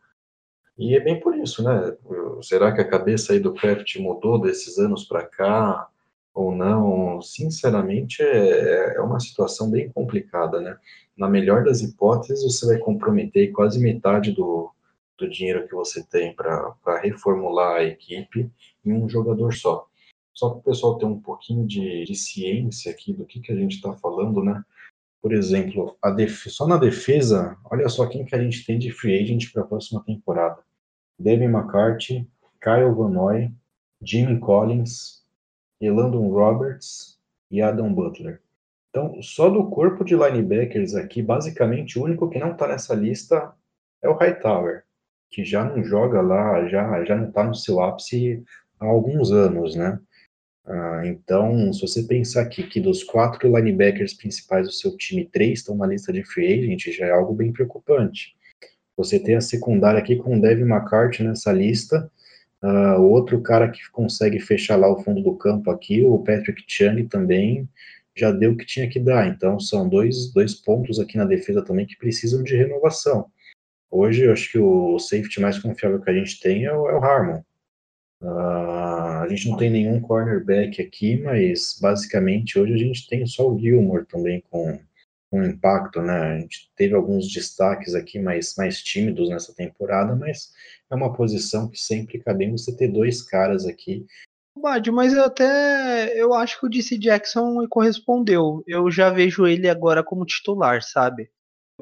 E 0.79 0.95
é 0.95 1.01
bem 1.01 1.19
por 1.19 1.37
isso, 1.37 1.63
né? 1.63 1.97
Será 2.43 2.73
que 2.73 2.81
a 2.81 2.89
cabeça 2.89 3.33
aí 3.33 3.41
do 3.41 3.55
Kraft 3.55 3.97
mudou 3.97 4.41
desses 4.41 4.79
anos 4.79 5.05
para 5.05 5.25
cá 5.25 5.89
ou 6.35 6.55
não? 6.55 7.21
Sinceramente, 7.23 8.23
é, 8.23 8.97
é 8.97 9.01
uma 9.01 9.19
situação 9.19 9.71
bem 9.71 9.91
complicada, 9.91 10.61
né? 10.61 10.77
Na 11.17 11.29
melhor 11.29 11.65
das 11.65 11.81
hipóteses, 11.81 12.45
você 12.45 12.67
vai 12.67 12.79
comprometer 12.79 13.53
quase 13.53 13.81
metade 13.81 14.33
do, 14.33 14.71
do 15.19 15.29
dinheiro 15.29 15.67
que 15.67 15.75
você 15.75 16.05
tem 16.05 16.35
para 16.35 17.01
reformular 17.01 17.77
a 17.77 17.85
equipe 17.85 18.51
em 18.85 18.93
um 18.93 19.09
jogador 19.09 19.55
só 19.55 19.89
só 20.37 20.51
para 20.51 20.59
o 20.59 20.63
pessoal 20.63 20.99
ter 20.99 21.07
um 21.07 21.19
pouquinho 21.19 21.67
de, 21.67 22.05
de, 22.05 22.15
ciência 22.15 22.93
aqui 22.93 23.13
do 23.13 23.25
que, 23.25 23.41
que 23.41 23.51
a 23.51 23.57
gente 23.57 23.77
está 23.77 23.95
falando, 23.95 24.45
né? 24.45 24.63
Por 25.23 25.33
exemplo, 25.33 25.97
só 26.29 26.69
na 26.69 26.77
defesa, 26.77 27.57
olha 27.65 27.89
só 27.89 28.07
quem 28.07 28.25
que 28.25 28.35
a 28.35 28.43
gente 28.43 28.65
tem 28.65 28.79
de 28.79 28.93
free 28.93 29.19
agent 29.19 29.51
para 29.51 29.63
a 29.63 29.67
próxima 29.67 30.05
temporada. 30.05 30.59
Devin 31.19 31.47
McCarthy, 31.47 32.29
Kyle 32.63 32.95
Van 32.95 33.09
Noy, 33.09 33.51
Jimmy 34.03 34.39
Collins, 34.39 35.25
Elandon 35.81 36.29
Roberts 36.29 37.19
e 37.51 37.63
Adam 37.63 37.93
Butler. 37.93 38.43
Então, 38.91 39.21
só 39.23 39.49
do 39.49 39.71
corpo 39.71 40.05
de 40.05 40.15
linebackers 40.15 40.95
aqui, 40.95 41.23
basicamente 41.23 41.99
o 41.99 42.05
único 42.05 42.29
que 42.29 42.39
não 42.39 42.53
está 42.53 42.69
nessa 42.69 42.95
lista 42.95 43.55
é 44.03 44.09
o 44.09 44.15
Hightower, 44.15 44.85
que 45.31 45.45
já 45.45 45.65
não 45.65 45.83
joga 45.83 46.21
lá, 46.21 46.69
já, 46.69 47.03
já 47.05 47.17
não 47.17 47.29
está 47.29 47.43
no 47.43 47.55
seu 47.55 47.81
ápice 47.81 48.45
há 48.79 48.85
alguns 48.85 49.33
anos, 49.33 49.75
né? 49.75 49.99
Ah, 50.67 51.03
então, 51.05 51.73
se 51.73 51.81
você 51.81 52.03
pensar 52.03 52.43
aqui 52.43 52.65
que 52.65 52.81
dos 52.81 53.05
quatro 53.05 53.49
linebackers 53.57 54.13
principais 54.15 54.67
do 54.67 54.73
seu 54.73 54.97
time, 54.97 55.25
três 55.25 55.61
estão 55.61 55.77
na 55.77 55.87
lista 55.87 56.13
de 56.13 56.25
free 56.25 56.53
agent, 56.55 56.93
já 56.93 57.07
é 57.07 57.13
algo 57.13 57.33
bem 57.33 57.53
preocupante. 57.53 58.35
Você 58.97 59.21
tem 59.21 59.37
a 59.37 59.41
secundária 59.41 60.01
aqui 60.01 60.17
com 60.17 60.37
o 60.37 60.41
Devin 60.41 60.65
McCarthy 60.65 61.23
nessa 61.23 61.53
lista, 61.53 62.11
uh, 62.63 63.01
outro 63.01 63.41
cara 63.43 63.71
que 63.71 63.79
consegue 63.93 64.41
fechar 64.41 64.77
lá 64.77 64.91
o 64.91 65.01
fundo 65.03 65.23
do 65.23 65.37
campo 65.37 65.71
aqui, 65.71 66.03
o 66.03 66.19
Patrick 66.19 66.65
Chung 66.67 67.07
também, 67.07 67.69
já 68.17 68.33
deu 68.33 68.53
o 68.53 68.57
que 68.57 68.67
tinha 68.67 68.89
que 68.89 68.99
dar. 68.99 69.29
Então, 69.29 69.61
são 69.61 69.89
dois, 69.89 70.33
dois 70.33 70.55
pontos 70.55 70.99
aqui 70.99 71.17
na 71.17 71.27
defesa 71.27 71.63
também 71.63 71.87
que 71.87 71.97
precisam 71.97 72.43
de 72.43 72.57
renovação. 72.57 73.31
Hoje, 73.91 74.25
eu 74.25 74.33
acho 74.33 74.51
que 74.51 74.59
o 74.59 74.99
safety 74.99 75.41
mais 75.41 75.59
confiável 75.59 76.01
que 76.01 76.11
a 76.11 76.15
gente 76.15 76.41
tem 76.41 76.65
é 76.65 76.73
o, 76.73 76.89
é 76.89 76.95
o 76.99 77.05
Harmon. 77.05 77.43
Uh, 78.23 79.23
a 79.23 79.27
gente 79.29 79.49
não 79.49 79.57
tem 79.57 79.71
nenhum 79.71 80.01
cornerback 80.01 80.81
aqui, 80.81 81.21
mas 81.23 81.79
basicamente 81.81 82.59
hoje 82.59 82.75
a 82.75 82.79
gente 82.79 83.07
tem 83.09 83.27
só 83.27 83.49
o 83.49 83.59
Gilmore 83.59 84.07
também 84.07 84.43
com, 84.51 84.79
com 85.31 85.45
impacto, 85.45 86.01
né? 86.01 86.15
A 86.15 86.41
gente 86.41 86.71
teve 86.75 86.95
alguns 86.95 87.31
destaques 87.31 87.95
aqui 87.95 88.19
mais, 88.19 88.55
mais 88.57 88.83
tímidos 88.83 89.29
nessa 89.29 89.55
temporada, 89.55 90.17
mas 90.17 90.53
é 90.91 90.95
uma 90.95 91.13
posição 91.13 91.69
que 91.69 91.79
sempre 91.79 92.19
cabe 92.19 92.51
você 92.51 92.75
ter 92.75 92.89
dois 92.89 93.23
caras 93.23 93.67
aqui 93.67 94.07
Bad, 94.57 94.91
mas 94.91 95.13
eu 95.13 95.23
até 95.23 96.19
eu 96.19 96.33
acho 96.33 96.59
que 96.59 96.67
o 96.67 96.71
DC 96.71 96.97
Jackson 96.97 97.67
correspondeu. 97.69 98.65
Eu 98.67 98.91
já 98.91 99.11
vejo 99.11 99.47
ele 99.47 99.69
agora 99.69 100.03
como 100.03 100.25
titular, 100.25 100.83
sabe? 100.83 101.31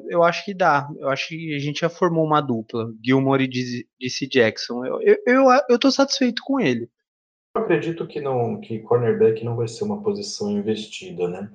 Eu 0.09 0.23
acho 0.23 0.43
que 0.43 0.53
dá. 0.53 0.89
Eu 0.97 1.09
acho 1.09 1.29
que 1.29 1.55
a 1.55 1.59
gente 1.59 1.81
já 1.81 1.89
formou 1.89 2.25
uma 2.25 2.41
dupla, 2.41 2.91
Gilmore 3.03 3.43
e 3.43 3.85
DC 3.99 4.27
Jackson. 4.27 4.85
Eu, 4.85 5.01
eu, 5.01 5.17
eu, 5.25 5.45
eu 5.69 5.79
tô 5.79 5.89
satisfeito 5.91 6.41
com 6.45 6.59
ele. 6.59 6.89
Eu 7.55 7.61
acredito 7.61 8.05
que 8.05 8.19
não, 8.19 8.59
que 8.59 8.79
cornerback 8.79 9.43
não 9.43 9.55
vai 9.55 9.67
ser 9.67 9.85
uma 9.85 10.03
posição 10.03 10.51
investida, 10.51 11.27
né? 11.27 11.49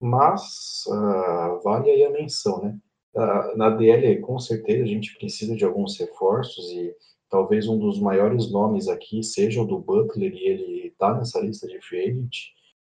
Mas 0.00 0.84
uh, 0.88 1.62
vale 1.62 1.90
aí 1.90 2.04
a 2.04 2.10
menção, 2.10 2.62
né? 2.62 2.78
Uh, 3.14 3.56
na 3.56 3.70
DL, 3.70 4.20
com 4.22 4.38
certeza, 4.38 4.82
a 4.82 4.86
gente 4.86 5.16
precisa 5.18 5.54
de 5.54 5.64
alguns 5.64 5.98
reforços 5.98 6.70
e 6.72 6.94
talvez 7.28 7.68
um 7.68 7.78
dos 7.78 8.00
maiores 8.00 8.50
nomes 8.50 8.88
aqui 8.88 9.22
seja 9.22 9.60
o 9.60 9.66
do 9.66 9.78
Butler 9.78 10.32
e 10.32 10.48
ele 10.48 10.86
está 10.88 11.14
nessa 11.14 11.40
lista 11.40 11.68
de 11.68 11.80
free 11.80 12.10
agent. 12.10 12.36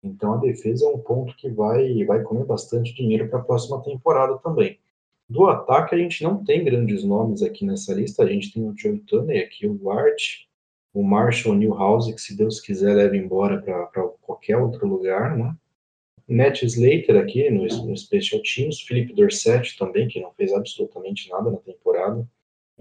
Então 0.04 0.34
a 0.34 0.38
defesa 0.38 0.86
é 0.86 0.90
um 0.90 0.98
ponto 0.98 1.36
que 1.36 1.50
vai, 1.50 2.04
vai 2.06 2.24
comer 2.24 2.46
bastante 2.46 2.94
dinheiro 2.94 3.30
para 3.30 3.40
a 3.40 3.44
próxima 3.44 3.82
temporada 3.84 4.38
também. 4.40 4.80
Do 5.30 5.48
ataque 5.48 5.96
a 5.96 5.98
gente 5.98 6.24
não 6.24 6.44
tem 6.44 6.64
grandes 6.64 7.04
nomes 7.04 7.42
aqui 7.42 7.66
nessa 7.66 7.94
lista. 7.94 8.24
A 8.24 8.28
gente 8.28 8.52
tem 8.52 8.68
o 8.68 8.78
Joe 8.78 9.00
Turner 9.00 9.46
aqui, 9.46 9.66
o 9.66 9.80
Ward, 9.82 10.50
o 10.94 11.04
Marshall 11.04 11.56
Newhouse, 11.56 12.14
que 12.14 12.22
se 12.22 12.36
Deus 12.36 12.60
quiser 12.60 12.96
leva 12.96 13.16
embora 13.16 13.62
para 13.62 13.88
qualquer 14.22 14.58
outro 14.58 14.88
lugar, 14.88 15.38
né? 15.38 15.56
Matt 16.28 16.64
Slater 16.64 17.18
aqui 17.18 17.50
no, 17.50 17.64
no 17.66 17.98
Special 17.98 18.42
Teams, 18.42 18.82
Felipe 18.82 19.14
Dorset 19.14 19.78
também, 19.78 20.08
que 20.08 20.20
não 20.20 20.32
fez 20.32 20.54
absolutamente 20.54 21.30
nada 21.30 21.52
na 21.52 21.58
temporada. 21.58 22.28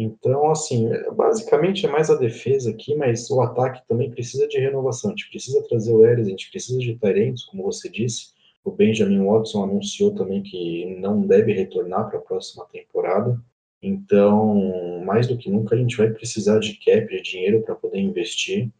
Então, 0.02 0.50
assim, 0.50 0.88
basicamente 1.14 1.84
é 1.84 1.90
mais 1.90 2.08
a 2.08 2.14
defesa 2.14 2.70
aqui, 2.70 2.94
mas 2.94 3.30
o 3.30 3.42
ataque 3.42 3.86
também 3.86 4.10
precisa 4.10 4.48
de 4.48 4.58
renovação. 4.58 5.10
A 5.10 5.12
gente 5.12 5.28
precisa 5.28 5.62
trazer 5.68 5.92
o 5.92 6.06
Eres, 6.06 6.26
a 6.26 6.30
gente 6.30 6.50
precisa 6.50 6.78
de 6.78 6.96
talentos, 6.96 7.44
como 7.44 7.64
você 7.64 7.86
disse. 7.86 8.32
O 8.64 8.70
Benjamin 8.70 9.22
Watson 9.22 9.62
anunciou 9.64 10.14
também 10.14 10.42
que 10.42 10.96
não 10.98 11.20
deve 11.26 11.52
retornar 11.52 12.08
para 12.08 12.18
a 12.18 12.22
próxima 12.22 12.64
temporada. 12.72 13.38
Então, 13.82 15.02
mais 15.04 15.26
do 15.26 15.36
que 15.36 15.50
nunca, 15.50 15.74
a 15.74 15.78
gente 15.78 15.98
vai 15.98 16.08
precisar 16.08 16.60
de 16.60 16.78
cap, 16.78 17.06
de 17.06 17.20
dinheiro 17.20 17.60
para 17.60 17.74
poder 17.74 17.98
investir. 17.98 18.70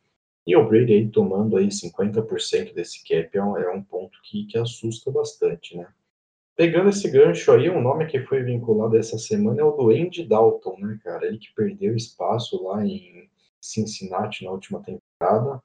E 0.46 0.56
o 0.56 0.66
Brady 0.66 0.94
aí 0.94 1.08
tomando 1.08 1.58
aí 1.58 1.68
50% 1.68 2.72
desse 2.72 3.04
cap 3.06 3.36
é 3.36 3.44
um, 3.44 3.58
é 3.58 3.70
um 3.70 3.82
ponto 3.82 4.18
que, 4.22 4.46
que 4.46 4.56
assusta 4.56 5.10
bastante, 5.10 5.76
né? 5.76 5.86
Pegando 6.60 6.90
esse 6.90 7.10
gancho 7.10 7.52
aí, 7.52 7.70
um 7.70 7.80
nome 7.80 8.04
que 8.04 8.20
foi 8.20 8.42
vinculado 8.42 8.94
essa 8.94 9.16
semana 9.16 9.62
é 9.62 9.64
o 9.64 9.70
do 9.70 9.88
Andy 9.88 10.26
Dalton, 10.26 10.76
né, 10.78 11.00
cara? 11.02 11.26
Ele 11.26 11.38
que 11.38 11.54
perdeu 11.54 11.96
espaço 11.96 12.62
lá 12.62 12.84
em 12.84 13.30
Cincinnati 13.58 14.44
na 14.44 14.50
última 14.50 14.82
temporada. 14.82 15.62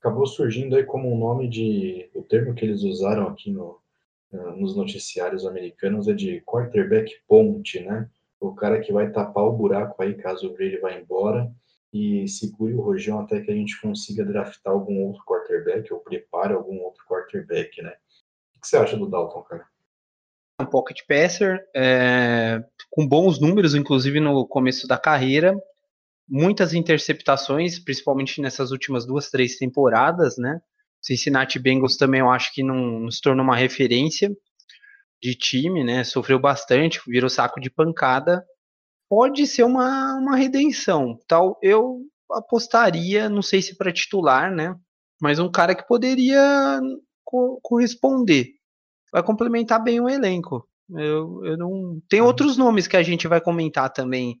Acabou 0.00 0.24
surgindo 0.24 0.74
aí 0.74 0.84
como 0.84 1.12
um 1.12 1.18
nome 1.18 1.50
de. 1.50 2.08
O 2.14 2.22
termo 2.22 2.54
que 2.54 2.64
eles 2.64 2.82
usaram 2.82 3.28
aqui 3.28 3.50
no, 3.50 3.78
nos 4.56 4.74
noticiários 4.74 5.44
americanos 5.44 6.08
é 6.08 6.14
de 6.14 6.40
quarterback 6.46 7.12
ponte, 7.28 7.80
né? 7.80 8.08
O 8.40 8.54
cara 8.54 8.80
que 8.80 8.90
vai 8.90 9.12
tapar 9.12 9.44
o 9.44 9.52
buraco 9.52 10.02
aí 10.02 10.14
caso 10.14 10.48
o 10.48 10.54
Brady 10.54 10.78
vá 10.78 10.94
embora 10.94 11.52
e 11.92 12.26
segure 12.26 12.72
o 12.72 12.80
rojão 12.80 13.20
até 13.20 13.38
que 13.42 13.50
a 13.50 13.54
gente 13.54 13.78
consiga 13.82 14.24
draftar 14.24 14.72
algum 14.72 15.04
outro 15.08 15.22
quarterback 15.26 15.92
ou 15.92 16.00
prepare 16.00 16.54
algum 16.54 16.80
outro 16.80 17.04
quarterback, 17.06 17.82
né? 17.82 17.94
O 18.56 18.60
que 18.62 18.66
você 18.66 18.78
acha 18.78 18.96
do 18.96 19.06
Dalton, 19.06 19.42
cara? 19.42 19.71
Um 20.62 20.70
pocket 20.70 21.00
passer, 21.06 21.60
é, 21.74 22.62
com 22.90 23.06
bons 23.06 23.40
números, 23.40 23.74
inclusive 23.74 24.20
no 24.20 24.46
começo 24.46 24.86
da 24.86 24.98
carreira, 24.98 25.54
muitas 26.28 26.72
interceptações, 26.72 27.78
principalmente 27.78 28.40
nessas 28.40 28.70
últimas 28.70 29.06
duas, 29.06 29.30
três 29.30 29.56
temporadas, 29.56 30.36
né? 30.38 30.60
Cincinnati 31.00 31.58
Bengals 31.58 31.96
também 31.96 32.20
eu 32.20 32.30
acho 32.30 32.52
que 32.54 32.62
não, 32.62 33.00
não 33.00 33.10
se 33.10 33.20
tornou 33.20 33.44
uma 33.44 33.56
referência 33.56 34.30
de 35.22 35.34
time, 35.34 35.84
né? 35.84 36.04
Sofreu 36.04 36.38
bastante, 36.38 37.00
virou 37.06 37.28
saco 37.28 37.60
de 37.60 37.70
pancada. 37.70 38.44
Pode 39.08 39.46
ser 39.46 39.64
uma, 39.64 40.14
uma 40.16 40.36
redenção. 40.36 41.18
Tal, 41.28 41.58
eu 41.62 42.00
apostaria, 42.30 43.28
não 43.28 43.42
sei 43.42 43.60
se 43.60 43.76
para 43.76 43.92
titular, 43.92 44.50
né? 44.50 44.74
Mas 45.20 45.38
um 45.38 45.50
cara 45.50 45.74
que 45.74 45.86
poderia 45.86 46.80
co 47.24 47.60
corresponder 47.62 48.61
vai 49.12 49.22
complementar 49.22 49.82
bem 49.82 50.00
o 50.00 50.08
elenco. 50.08 50.66
Eu, 50.90 51.44
eu 51.44 51.56
não. 51.56 52.00
Tem 52.08 52.20
uhum. 52.20 52.26
outros 52.26 52.56
nomes 52.56 52.86
que 52.86 52.96
a 52.96 53.02
gente 53.02 53.28
vai 53.28 53.40
comentar 53.40 53.92
também. 53.92 54.40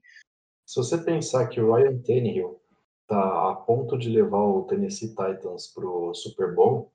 Se 0.66 0.76
você 0.76 0.98
pensar 0.98 1.46
que 1.48 1.60
o 1.60 1.74
Ryan 1.74 1.98
Tannehill 1.98 2.60
tá 3.06 3.50
a 3.50 3.54
ponto 3.54 3.98
de 3.98 4.08
levar 4.08 4.42
o 4.42 4.62
Tennessee 4.62 5.10
Titans 5.10 5.68
pro 5.68 6.14
Super 6.14 6.54
Bowl, 6.54 6.92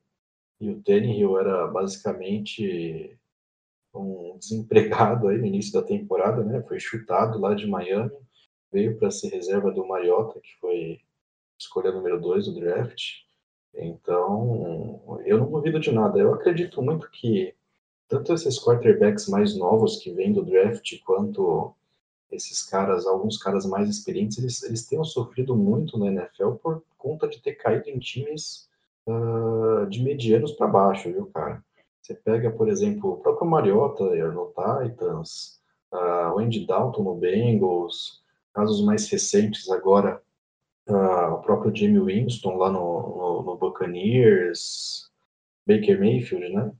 e 0.60 0.70
o 0.70 0.82
Tannehill 0.82 1.40
era 1.40 1.68
basicamente 1.68 3.18
um 3.94 4.38
desempregado 4.38 5.28
aí 5.28 5.38
no 5.38 5.46
início 5.46 5.74
da 5.74 5.86
temporada, 5.86 6.44
né? 6.44 6.62
Foi 6.64 6.80
chutado 6.80 7.40
lá 7.40 7.54
de 7.54 7.68
Miami, 7.68 8.12
veio 8.72 8.98
para 8.98 9.12
ser 9.12 9.30
reserva 9.30 9.72
do 9.72 9.88
Mariota, 9.88 10.40
que 10.40 10.56
foi 10.60 11.00
escolha 11.60 11.92
número 11.92 12.20
2 12.20 12.46
do 12.48 12.60
draft. 12.60 13.28
Então, 13.74 15.22
eu 15.26 15.38
não 15.38 15.52
duvido 15.52 15.80
de 15.80 15.92
nada. 15.92 16.20
Eu 16.20 16.34
acredito 16.34 16.82
muito 16.82 17.10
que 17.12 17.54
tanto 18.08 18.34
esses 18.34 18.60
quarterbacks 18.60 19.28
mais 19.28 19.56
novos 19.56 19.98
que 19.98 20.12
vêm 20.12 20.32
do 20.32 20.44
draft, 20.44 21.00
quanto 21.06 21.74
esses 22.32 22.64
caras, 22.64 23.06
alguns 23.06 23.38
caras 23.38 23.66
mais 23.66 23.90
experientes, 23.90 24.38
eles, 24.38 24.64
eles 24.64 24.86
tenham 24.86 25.04
sofrido 25.04 25.56
muito 25.56 25.98
na 25.98 26.08
NFL 26.08 26.52
por 26.62 26.84
conta 26.98 27.28
de 27.28 27.42
ter 27.42 27.54
caído 27.54 27.90
em 27.90 28.00
times 28.00 28.70
uh, 29.08 29.88
de 29.88 30.04
medianos 30.04 30.52
para 30.52 30.68
baixo, 30.68 31.12
viu, 31.12 31.28
cara? 31.28 31.64
Você 32.02 32.14
pega, 32.14 32.52
por 32.52 32.70
exemplo, 32.70 33.14
o 33.14 33.18
próprio 33.18 33.50
Mariota 33.50 34.04
no 34.32 34.54
Titans, 34.54 35.62
uh, 35.92 36.34
o 36.36 36.40
Andy 36.40 36.66
Dalton 36.66 37.04
no 37.04 37.16
Bengals, 37.16 38.22
casos 38.54 38.82
mais 38.82 39.10
recentes 39.10 39.70
agora, 39.70 40.22
uh, 40.90 41.34
o 41.34 41.42
próprio 41.42 41.76
Jamie 41.76 42.00
Winston 42.00 42.56
lá 42.56 42.72
no, 42.72 42.80
no, 42.80 43.44
no 43.44 43.58
Buccaneers, 43.58 45.10
Baker 45.66 46.00
Mayfield, 46.00 46.54
né? 46.54 46.72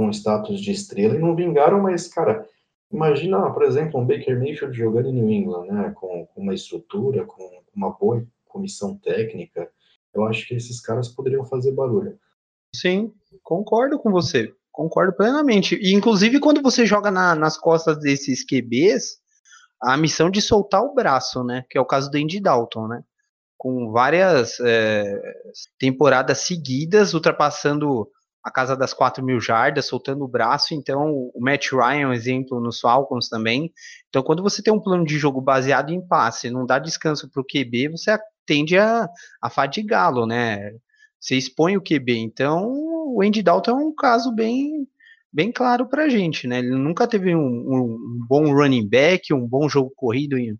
Com 0.00 0.10
status 0.10 0.62
de 0.62 0.70
estrela 0.70 1.14
e 1.14 1.18
não 1.18 1.36
vingaram, 1.36 1.78
mas, 1.78 2.08
cara, 2.08 2.48
imagina, 2.90 3.50
por 3.50 3.62
exemplo, 3.62 4.00
um 4.00 4.06
Baker 4.06 4.38
Mayfield 4.38 4.74
jogando 4.74 5.10
em 5.10 5.12
New 5.12 5.28
England, 5.28 5.66
né, 5.66 5.92
com, 5.94 6.24
com 6.24 6.40
uma 6.40 6.54
estrutura, 6.54 7.26
com 7.26 7.62
uma 7.76 7.90
boa 7.90 8.26
comissão 8.48 8.96
técnica, 8.96 9.70
eu 10.14 10.24
acho 10.24 10.48
que 10.48 10.54
esses 10.54 10.80
caras 10.80 11.08
poderiam 11.08 11.44
fazer 11.44 11.72
barulho. 11.72 12.18
Sim, 12.74 13.12
concordo 13.42 13.98
com 13.98 14.10
você, 14.10 14.50
concordo 14.72 15.12
plenamente. 15.12 15.76
E, 15.76 15.92
inclusive, 15.92 16.40
quando 16.40 16.62
você 16.62 16.86
joga 16.86 17.10
na, 17.10 17.34
nas 17.34 17.58
costas 17.58 17.98
desses 17.98 18.42
QBs, 18.42 19.18
a 19.82 19.98
missão 19.98 20.30
de 20.30 20.40
soltar 20.40 20.82
o 20.82 20.94
braço, 20.94 21.44
né, 21.44 21.62
que 21.68 21.76
é 21.76 21.80
o 21.80 21.86
caso 21.86 22.10
do 22.10 22.16
Andy 22.16 22.40
Dalton, 22.40 22.88
né, 22.88 23.04
com 23.58 23.92
várias 23.92 24.58
é, 24.60 25.20
temporadas 25.78 26.38
seguidas, 26.38 27.12
ultrapassando 27.12 28.08
a 28.42 28.50
casa 28.50 28.76
das 28.76 28.94
4 28.94 29.24
mil 29.24 29.40
jardas, 29.40 29.86
soltando 29.86 30.24
o 30.24 30.28
braço. 30.28 30.74
Então, 30.74 31.10
o 31.34 31.40
Matt 31.40 31.72
Ryan 31.72 32.00
é 32.00 32.06
um 32.06 32.12
exemplo 32.12 32.60
nos 32.60 32.80
Falcons 32.80 33.28
também. 33.28 33.72
Então, 34.08 34.22
quando 34.22 34.42
você 34.42 34.62
tem 34.62 34.72
um 34.72 34.80
plano 34.80 35.04
de 35.04 35.18
jogo 35.18 35.40
baseado 35.40 35.90
em 35.90 36.06
passe, 36.06 36.50
não 36.50 36.64
dá 36.64 36.78
descanso 36.78 37.30
para 37.30 37.40
o 37.40 37.44
QB, 37.44 37.88
você 37.88 38.18
tende 38.46 38.78
a, 38.78 39.08
a 39.42 39.50
fadigá-lo, 39.50 40.26
né? 40.26 40.72
Você 41.20 41.36
expõe 41.36 41.76
o 41.76 41.82
QB. 41.82 42.16
Então, 42.18 42.72
o 43.14 43.22
Andy 43.22 43.42
Dalton 43.42 43.70
é 43.72 43.74
um 43.74 43.94
caso 43.94 44.32
bem 44.34 44.86
bem 45.32 45.52
claro 45.52 45.88
para 45.88 46.04
a 46.04 46.08
gente, 46.08 46.48
né? 46.48 46.58
Ele 46.58 46.70
nunca 46.70 47.06
teve 47.06 47.34
um, 47.36 47.40
um, 47.40 48.26
bom 48.28 48.52
running 48.52 48.88
back, 48.88 49.32
um 49.32 49.46
bom 49.46 49.68
jogo 49.68 49.92
corrido 49.94 50.36
em, 50.36 50.58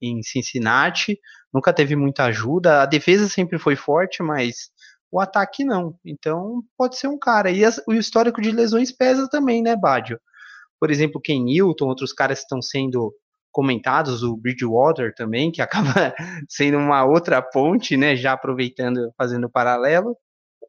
em 0.00 0.22
Cincinnati, 0.22 1.18
nunca 1.52 1.72
teve 1.72 1.94
muita 1.94 2.24
ajuda. 2.24 2.82
A 2.82 2.86
defesa 2.86 3.28
sempre 3.28 3.58
foi 3.58 3.76
forte, 3.76 4.22
mas 4.22 4.70
o 5.10 5.20
ataque 5.20 5.64
não. 5.64 5.98
Então 6.04 6.62
pode 6.76 6.96
ser 6.96 7.08
um 7.08 7.18
cara. 7.18 7.50
E 7.50 7.64
as, 7.64 7.80
o 7.86 7.92
histórico 7.92 8.40
de 8.40 8.50
lesões 8.50 8.92
pesa 8.92 9.28
também, 9.28 9.62
né, 9.62 9.76
Badio? 9.76 10.20
Por 10.80 10.90
exemplo, 10.90 11.20
Ken 11.20 11.42
Newton, 11.42 11.86
outros 11.86 12.12
caras 12.12 12.40
estão 12.40 12.60
sendo 12.60 13.14
comentados, 13.50 14.22
o 14.22 14.36
Bridgewater 14.36 15.14
também, 15.14 15.50
que 15.50 15.62
acaba 15.62 16.14
sendo 16.48 16.78
uma 16.78 17.04
outra 17.04 17.40
ponte, 17.40 17.96
né? 17.96 18.14
Já 18.16 18.32
aproveitando, 18.32 19.10
fazendo 19.16 19.50
paralelo. 19.50 20.16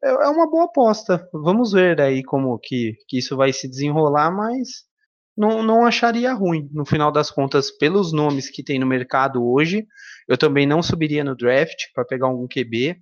É, 0.02 0.08
é 0.08 0.28
uma 0.28 0.48
boa 0.50 0.64
aposta. 0.64 1.28
Vamos 1.32 1.72
ver 1.72 2.00
aí 2.00 2.22
como 2.22 2.58
que, 2.58 2.94
que 3.08 3.18
isso 3.18 3.36
vai 3.36 3.52
se 3.52 3.68
desenrolar, 3.68 4.30
mas 4.30 4.88
não, 5.36 5.62
não 5.62 5.86
acharia 5.86 6.32
ruim. 6.32 6.68
No 6.72 6.84
final 6.84 7.12
das 7.12 7.30
contas, 7.30 7.70
pelos 7.70 8.12
nomes 8.12 8.50
que 8.50 8.62
tem 8.62 8.78
no 8.78 8.86
mercado 8.86 9.44
hoje, 9.46 9.86
eu 10.26 10.36
também 10.36 10.66
não 10.66 10.82
subiria 10.82 11.22
no 11.22 11.36
draft 11.36 11.84
para 11.94 12.04
pegar 12.04 12.26
algum 12.26 12.48
QB. 12.48 12.96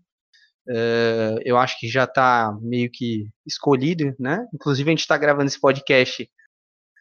Uh, 0.69 1.39
eu 1.45 1.57
acho 1.57 1.79
que 1.79 1.89
já 1.89 2.05
está 2.05 2.57
meio 2.61 2.91
que 2.91 3.29
escolhido, 3.47 4.15
né? 4.19 4.47
Inclusive 4.53 4.89
a 4.89 4.93
gente 4.93 5.01
está 5.01 5.17
gravando 5.17 5.47
esse 5.47 5.61
podcast 5.61 6.29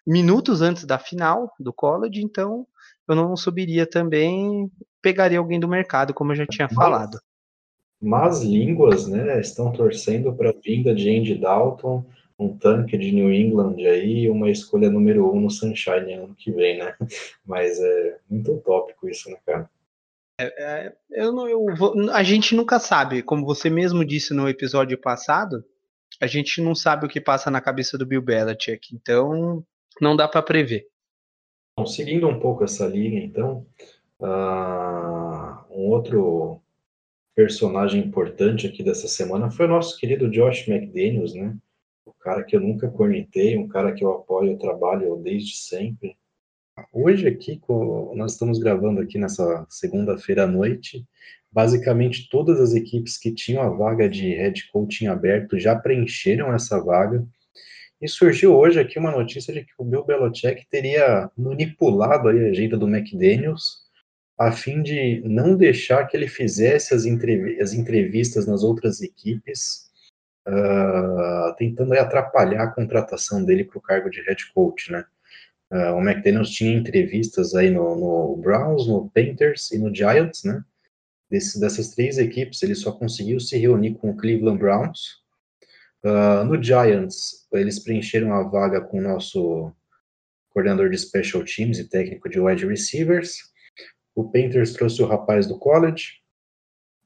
minutos 0.05 0.61
antes 0.61 0.85
da 0.85 0.99
final 0.99 1.51
do 1.59 1.73
college, 1.73 2.21
então 2.21 2.67
eu 3.07 3.15
não 3.15 3.35
subiria 3.35 3.85
também, 3.87 4.69
pegaria 5.01 5.39
alguém 5.39 5.59
do 5.59 5.67
mercado, 5.67 6.13
como 6.13 6.31
eu 6.31 6.35
já 6.35 6.45
tinha 6.45 6.69
falado. 6.69 7.19
Más 8.01 8.43
línguas, 8.43 9.07
né, 9.07 9.39
estão 9.39 9.71
torcendo 9.71 10.33
para 10.33 10.49
a 10.51 10.55
vinda 10.63 10.93
de 10.93 11.09
Andy 11.09 11.35
Dalton, 11.35 12.05
um 12.37 12.55
tanque 12.55 12.97
de 12.97 13.11
New 13.11 13.31
England 13.33 13.77
aí, 13.77 14.29
uma 14.29 14.49
escolha 14.49 14.89
número 14.89 15.31
um 15.33 15.39
no 15.39 15.49
Sunshine 15.49 16.13
ano 16.13 16.35
que 16.35 16.51
vem, 16.51 16.77
né? 16.77 16.93
Mas 17.45 17.79
é 17.79 18.17
muito 18.29 18.51
utópico 18.53 19.07
isso, 19.07 19.29
né, 19.29 19.37
cara? 19.45 19.69
É, 20.37 20.63
é, 20.63 20.95
eu 21.11 21.31
não, 21.31 21.47
eu 21.47 21.65
vou, 21.75 22.11
a 22.11 22.21
gente 22.21 22.55
nunca 22.55 22.77
sabe, 22.77 23.23
como 23.23 23.45
você 23.45 23.69
mesmo 23.69 24.03
disse 24.03 24.33
no 24.33 24.49
episódio 24.49 24.97
passado, 24.97 25.63
a 26.21 26.27
gente 26.27 26.61
não 26.61 26.75
sabe 26.75 27.05
o 27.05 27.09
que 27.09 27.21
passa 27.21 27.49
na 27.49 27.61
cabeça 27.61 27.97
do 27.97 28.05
Bill 28.05 28.21
Belichick, 28.21 28.93
então 28.93 29.65
não 30.01 30.15
dá 30.15 30.27
para 30.27 30.41
prever. 30.41 30.87
Bom, 31.77 31.85
seguindo 31.85 32.27
um 32.27 32.39
pouco 32.39 32.63
essa 32.63 32.85
linha, 32.85 33.23
então, 33.23 33.65
uh, 34.19 35.73
um 35.73 35.89
outro 35.89 36.61
personagem 37.33 38.01
importante 38.01 38.67
aqui 38.67 38.83
dessa 38.83 39.07
semana 39.07 39.51
foi 39.51 39.65
o 39.65 39.69
nosso 39.69 39.97
querido 39.97 40.29
Josh 40.29 40.67
McDaniels, 40.67 41.33
né? 41.33 41.55
O 42.05 42.13
cara 42.13 42.43
que 42.43 42.55
eu 42.55 42.61
nunca 42.61 42.89
cornetei, 42.89 43.57
um 43.57 43.67
cara 43.67 43.93
que 43.93 44.03
eu 44.03 44.11
apoio 44.11 44.53
o 44.53 44.59
trabalho 44.59 45.17
desde 45.17 45.57
sempre. 45.57 46.17
Hoje 46.91 47.25
aqui, 47.27 47.61
nós 48.15 48.33
estamos 48.33 48.59
gravando 48.59 48.99
aqui 48.99 49.17
nessa 49.17 49.65
segunda-feira 49.69 50.43
à 50.43 50.47
noite, 50.47 51.05
basicamente 51.49 52.27
todas 52.29 52.59
as 52.59 52.73
equipes 52.73 53.17
que 53.17 53.33
tinham 53.33 53.63
a 53.63 53.69
vaga 53.69 54.09
de 54.09 54.33
head 54.33 54.69
coaching 54.71 55.07
aberto 55.07 55.57
já 55.57 55.73
preencheram 55.73 56.53
essa 56.53 56.77
vaga. 56.83 57.25
E 58.01 58.09
surgiu 58.09 58.57
hoje 58.57 58.77
aqui 58.77 58.99
uma 58.99 59.11
notícia 59.11 59.53
de 59.53 59.63
que 59.63 59.71
o 59.77 59.85
Bill 59.85 60.03
Belichick 60.03 60.67
teria 60.69 61.31
manipulado 61.37 62.27
a 62.27 62.31
agenda 62.31 62.77
do 62.77 62.89
McDaniels 62.89 63.85
a 64.37 64.51
fim 64.51 64.83
de 64.83 65.21
não 65.25 65.55
deixar 65.55 66.05
que 66.05 66.17
ele 66.17 66.27
fizesse 66.27 66.93
as, 66.93 67.05
entrev 67.05 67.57
as 67.61 67.73
entrevistas 67.73 68.45
nas 68.45 68.63
outras 68.63 69.01
equipes, 69.01 69.89
uh, 70.45 71.55
tentando 71.57 71.93
atrapalhar 71.93 72.63
a 72.63 72.71
contratação 72.71 73.45
dele 73.45 73.63
para 73.63 73.77
o 73.77 73.81
cargo 73.81 74.09
de 74.09 74.21
head 74.23 74.51
coach, 74.53 74.91
né? 74.91 75.05
Uh, 75.71 75.95
o 75.95 76.01
McDaniels 76.01 76.51
tinha 76.51 76.77
entrevistas 76.77 77.55
aí 77.55 77.71
no, 77.71 77.95
no, 77.95 78.37
Browns, 78.37 78.87
no 78.87 79.09
Panthers 79.09 79.71
e 79.71 79.79
no 79.79 79.93
Giants, 79.93 80.43
né? 80.43 80.63
Desse, 81.29 81.59
dessas 81.59 81.89
três 81.89 82.19
equipes, 82.19 82.61
ele 82.61 82.75
só 82.75 82.91
conseguiu 82.91 83.39
se 83.39 83.57
reunir 83.57 83.95
com 83.95 84.11
o 84.11 84.15
Cleveland 84.15 84.59
Browns. 84.59 85.23
Uh, 86.03 86.45
no 86.45 86.61
Giants, 86.61 87.47
eles 87.51 87.79
preencheram 87.79 88.31
a 88.33 88.43
vaga 88.43 88.79
com 88.79 88.99
o 88.99 89.01
nosso 89.01 89.73
coordenador 90.51 90.89
de 90.89 90.97
special 90.99 91.43
teams 91.43 91.79
e 91.79 91.89
técnico 91.89 92.29
de 92.29 92.39
wide 92.39 92.65
receivers. 92.65 93.37
O 94.13 94.23
Panthers 94.31 94.71
trouxe 94.73 95.01
o 95.01 95.07
rapaz 95.07 95.47
do 95.47 95.57
college. 95.57 96.19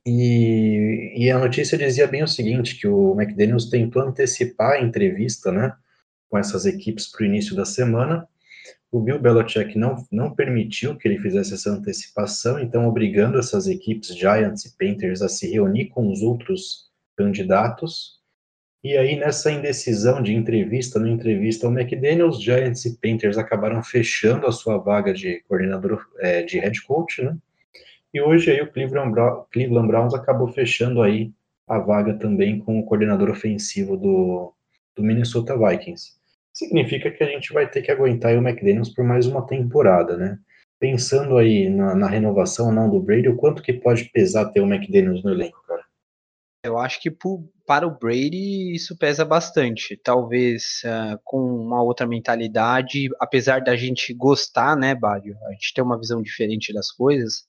E, 0.05 1.13
e 1.15 1.31
a 1.31 1.39
notícia 1.39 1.77
dizia 1.77 2.07
bem 2.07 2.23
o 2.23 2.27
seguinte, 2.27 2.77
que 2.77 2.87
o 2.87 3.19
McDaniels 3.19 3.69
tentou 3.69 4.01
antecipar 4.01 4.73
a 4.73 4.81
entrevista, 4.81 5.49
né? 5.49 5.73
Com 6.29 6.37
essas 6.37 6.65
equipes 6.65 7.07
para 7.09 7.23
o 7.23 7.25
início 7.25 7.55
da 7.55 7.65
semana 7.65 8.27
o 8.91 8.99
Bill 8.99 9.19
Belichick 9.19 9.77
não, 9.77 10.03
não 10.11 10.33
permitiu 10.33 10.95
que 10.95 11.07
ele 11.07 11.19
fizesse 11.19 11.53
essa 11.53 11.69
antecipação, 11.69 12.59
então 12.59 12.87
obrigando 12.87 13.37
essas 13.37 13.67
equipes 13.67 14.15
Giants 14.15 14.65
e 14.65 14.75
Panthers 14.77 15.21
a 15.21 15.29
se 15.29 15.47
reunir 15.47 15.89
com 15.89 16.11
os 16.11 16.21
outros 16.21 16.89
candidatos. 17.15 18.19
E 18.83 18.97
aí, 18.97 19.15
nessa 19.17 19.51
indecisão 19.51 20.23
de 20.23 20.33
entrevista, 20.33 20.99
no 20.99 21.07
entrevista 21.07 21.67
ao 21.67 21.73
McDaniels, 21.73 22.41
Giants 22.41 22.85
e 22.85 22.97
Panthers 22.97 23.37
acabaram 23.37 23.83
fechando 23.83 24.47
a 24.47 24.51
sua 24.51 24.77
vaga 24.77 25.13
de 25.13 25.43
coordenador, 25.47 26.07
é, 26.19 26.41
de 26.41 26.57
head 26.59 26.81
coach, 26.83 27.21
né? 27.21 27.37
E 28.11 28.19
hoje 28.21 28.49
aí 28.49 28.61
o 28.61 28.71
Cleveland, 28.71 29.13
Cleveland 29.51 29.87
Browns 29.87 30.13
acabou 30.15 30.47
fechando 30.47 31.01
aí 31.03 31.31
a 31.67 31.77
vaga 31.77 32.15
também 32.15 32.57
com 32.57 32.79
o 32.79 32.85
coordenador 32.85 33.29
ofensivo 33.29 33.95
do, 33.95 34.51
do 34.95 35.03
Minnesota 35.03 35.55
Vikings 35.55 36.18
significa 36.59 37.09
que 37.09 37.23
a 37.23 37.27
gente 37.27 37.51
vai 37.53 37.69
ter 37.69 37.81
que 37.81 37.91
aguentar 37.91 38.35
o 38.35 38.47
McDaniels 38.47 38.89
por 38.89 39.03
mais 39.03 39.25
uma 39.25 39.45
temporada, 39.45 40.15
né? 40.17 40.37
Pensando 40.79 41.37
aí 41.37 41.69
na, 41.69 41.95
na 41.95 42.07
renovação 42.07 42.67
ou 42.67 42.71
não 42.71 42.89
do 42.89 43.01
Brady, 43.01 43.29
o 43.29 43.35
quanto 43.35 43.63
que 43.63 43.73
pode 43.73 44.05
pesar 44.05 44.49
ter 44.51 44.61
o 44.61 44.71
McDaniels 44.71 45.23
no 45.23 45.31
elenco, 45.31 45.61
cara? 45.67 45.83
Eu 46.63 46.77
acho 46.77 47.01
que 47.01 47.09
para 47.65 47.87
o 47.87 47.97
Brady 47.97 48.75
isso 48.75 48.97
pesa 48.97 49.23
bastante. 49.23 49.95
Talvez 49.95 50.81
uh, 50.83 51.17
com 51.23 51.39
uma 51.39 51.81
outra 51.81 52.05
mentalidade, 52.05 53.07
apesar 53.19 53.61
da 53.61 53.75
gente 53.77 54.13
gostar, 54.13 54.75
né, 54.75 54.93
Bário? 54.93 55.37
A 55.47 55.53
gente 55.53 55.73
tem 55.73 55.83
uma 55.83 55.97
visão 55.97 56.21
diferente 56.21 56.73
das 56.73 56.91
coisas. 56.91 57.47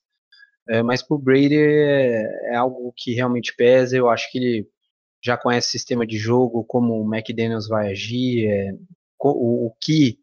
É, 0.69 0.81
mas 0.81 1.01
para 1.01 1.15
o 1.15 1.19
Brady 1.19 1.57
é, 1.57 2.53
é, 2.53 2.55
algo 2.55 2.93
que 2.95 3.13
realmente 3.13 3.53
pesa. 3.55 3.97
Eu 3.97 4.09
acho 4.09 4.31
que 4.31 4.37
ele 4.37 4.67
já 5.23 5.37
conhece 5.37 5.67
o 5.67 5.71
sistema 5.71 6.07
de 6.07 6.17
jogo, 6.17 6.63
como 6.63 7.01
o 7.01 7.13
McDaniels 7.15 7.67
vai 7.67 7.91
agir, 7.91 8.47
é, 8.47 8.73
o, 9.29 9.67
o 9.67 9.75
que 9.81 10.19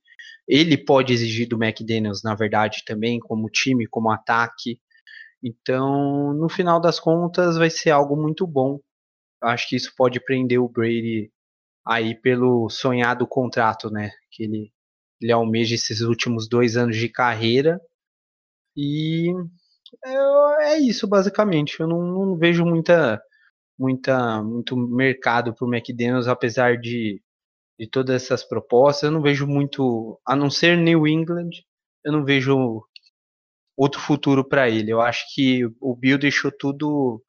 ele 0.49 0.79
pode 0.79 1.13
exigir 1.13 1.47
do 1.49 1.63
McDaniels, 1.63 2.23
na 2.23 2.35
verdade, 2.35 2.83
também, 2.87 3.21
como 3.21 3.51
time, 3.51 3.87
como 3.87 4.11
ataque. 4.11 4.81
Então, 5.43 6.33
no 6.35 6.49
final 6.49 6.81
das 6.81 6.99
contas, 6.99 7.57
vai 7.59 7.71
ser 7.71 7.91
algo 7.91 8.17
muito 8.17 8.47
bom. 8.47 8.81
Acho 9.43 9.69
que 9.69 9.77
isso 9.77 9.93
pode 9.97 10.21
prender 10.21 10.59
o 10.61 10.69
Brady 10.69 11.31
aí 11.87 12.15
pelo 12.15 12.69
sonhado 12.71 13.27
contrato, 13.27 13.91
né? 13.91 14.11
Que 14.31 14.45
ele, 14.45 14.73
ele 15.21 15.33
almeja 15.33 15.75
esses 15.75 16.01
últimos 16.01 16.49
dois 16.49 16.77
anos 16.77 16.97
de 16.97 17.09
carreira. 17.09 17.81
E 18.77 19.31
é, 20.05 20.73
é 20.75 20.79
isso, 20.79 21.07
basicamente. 21.07 21.79
Eu 21.81 21.89
não, 21.89 22.03
não 22.03 22.37
vejo 22.39 22.65
muita, 22.65 23.21
muita, 23.79 24.43
muito 24.43 24.77
mercado 24.77 25.55
para 25.55 25.67
o 25.67 25.75
McDaniels, 25.75 26.29
apesar 26.29 26.79
de 26.79 27.23
de 27.79 27.87
todas 27.87 28.23
essas 28.23 28.43
propostas. 28.43 29.05
Eu 29.05 29.13
não 29.13 29.23
vejo 29.23 29.47
muito, 29.47 30.21
a 30.27 30.35
não 30.35 30.51
ser 30.51 30.77
New 30.77 31.07
England, 31.07 31.51
eu 32.05 32.13
não 32.13 32.25
vejo 32.25 32.83
outro 33.77 34.01
futuro 34.01 34.47
para 34.47 34.69
ele. 34.69 34.91
Eu 34.91 35.01
acho 35.01 35.25
que 35.35 35.65
o 35.81 35.95
Bill 35.95 36.19
deixou 36.19 36.51
tudo 36.51 37.23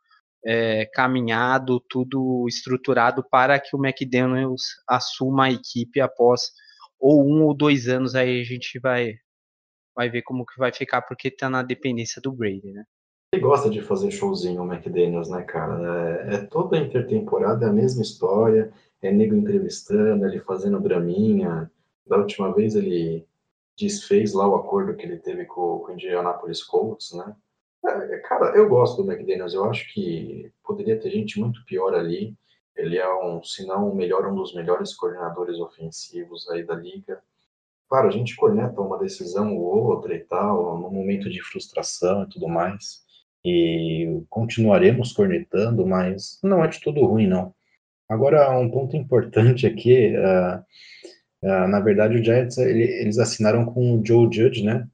é, 0.43 0.85
caminhado, 0.93 1.83
tudo 1.89 2.45
estruturado 2.47 3.23
para 3.29 3.59
que 3.59 3.75
o 3.75 3.85
McDaniels 3.85 4.63
assuma 4.87 5.45
a 5.45 5.51
equipe 5.51 6.01
após 6.01 6.51
ou 6.99 7.23
um 7.23 7.43
ou 7.45 7.53
dois 7.53 7.87
anos. 7.87 8.15
Aí 8.15 8.41
a 8.41 8.43
gente 8.43 8.79
vai 8.79 9.13
vai 9.95 10.09
ver 10.09 10.21
como 10.21 10.45
que 10.45 10.57
vai 10.57 10.71
ficar, 10.71 11.01
porque 11.01 11.27
está 11.27 11.49
na 11.49 11.61
dependência 11.61 12.21
do 12.21 12.31
Brady, 12.31 12.71
né? 12.71 12.85
Ele 13.33 13.41
gosta 13.41 13.69
de 13.69 13.81
fazer 13.81 14.09
showzinho, 14.09 14.63
o 14.63 14.73
McDaniels, 14.73 15.29
né, 15.29 15.43
cara? 15.43 16.25
É, 16.31 16.35
é 16.35 16.37
toda 16.45 16.77
intertemporada, 16.77 17.65
é 17.65 17.69
a 17.69 17.73
mesma 17.73 18.01
história 18.01 18.71
é 19.01 19.11
nego 19.11 19.35
entrevistando, 19.35 20.25
ele 20.25 20.39
fazendo 20.41 20.79
draminha. 20.79 21.71
Da 22.05 22.17
última 22.17 22.53
vez 22.53 22.75
ele 22.75 23.25
desfez 23.77 24.33
lá 24.33 24.47
o 24.47 24.55
acordo 24.55 24.95
que 24.95 25.05
ele 25.05 25.17
teve 25.17 25.45
com, 25.45 25.79
com 25.79 25.91
o 25.91 25.93
Indianapolis 25.93 26.63
Colts, 26.63 27.13
né? 27.13 27.35
É, 27.85 28.17
cara, 28.17 28.55
eu 28.57 28.67
gosto 28.67 29.01
do 29.01 29.09
McDaniels, 29.09 29.53
eu 29.53 29.63
acho 29.69 29.91
que 29.93 30.51
poderia 30.63 30.99
ter 30.99 31.09
gente 31.09 31.39
muito 31.39 31.63
pior 31.65 31.93
ali. 31.93 32.35
Ele 32.75 32.97
é 32.97 33.13
um, 33.23 33.43
se 33.43 33.65
não 33.65 33.89
o 33.89 33.95
melhor, 33.95 34.27
um 34.27 34.35
dos 34.35 34.53
melhores 34.53 34.93
coordenadores 34.93 35.59
ofensivos 35.59 36.49
aí 36.49 36.63
da 36.65 36.75
liga. 36.75 37.21
Claro, 37.87 38.07
a 38.07 38.11
gente 38.11 38.35
corneta 38.35 38.81
uma 38.81 38.99
decisão 38.99 39.57
ou 39.57 39.87
outra 39.87 40.13
e 40.13 40.19
tal, 40.19 40.77
no 40.79 40.91
momento 40.91 41.29
de 41.29 41.41
frustração 41.41 42.23
e 42.23 42.29
tudo 42.29 42.47
mais. 42.47 43.03
E 43.43 44.21
continuaremos 44.29 45.13
cornetando, 45.13 45.87
mas 45.87 46.39
não 46.43 46.63
é 46.63 46.67
de 46.67 46.79
tudo 46.81 47.05
ruim, 47.05 47.27
não. 47.27 47.53
Agora, 48.09 48.57
um 48.57 48.71
ponto 48.71 48.97
importante 48.97 49.67
aqui, 49.67 50.15
uh, 50.17 50.59
uh, 51.43 51.67
na 51.67 51.79
verdade, 51.79 52.17
o 52.17 52.23
Giants, 52.23 52.57
ele, 52.57 52.83
eles 52.83 53.19
assinaram 53.19 53.65
com 53.65 53.93
o 53.93 54.03
Joe 54.03 54.27
Judge, 54.33 54.63
né, 54.63 54.87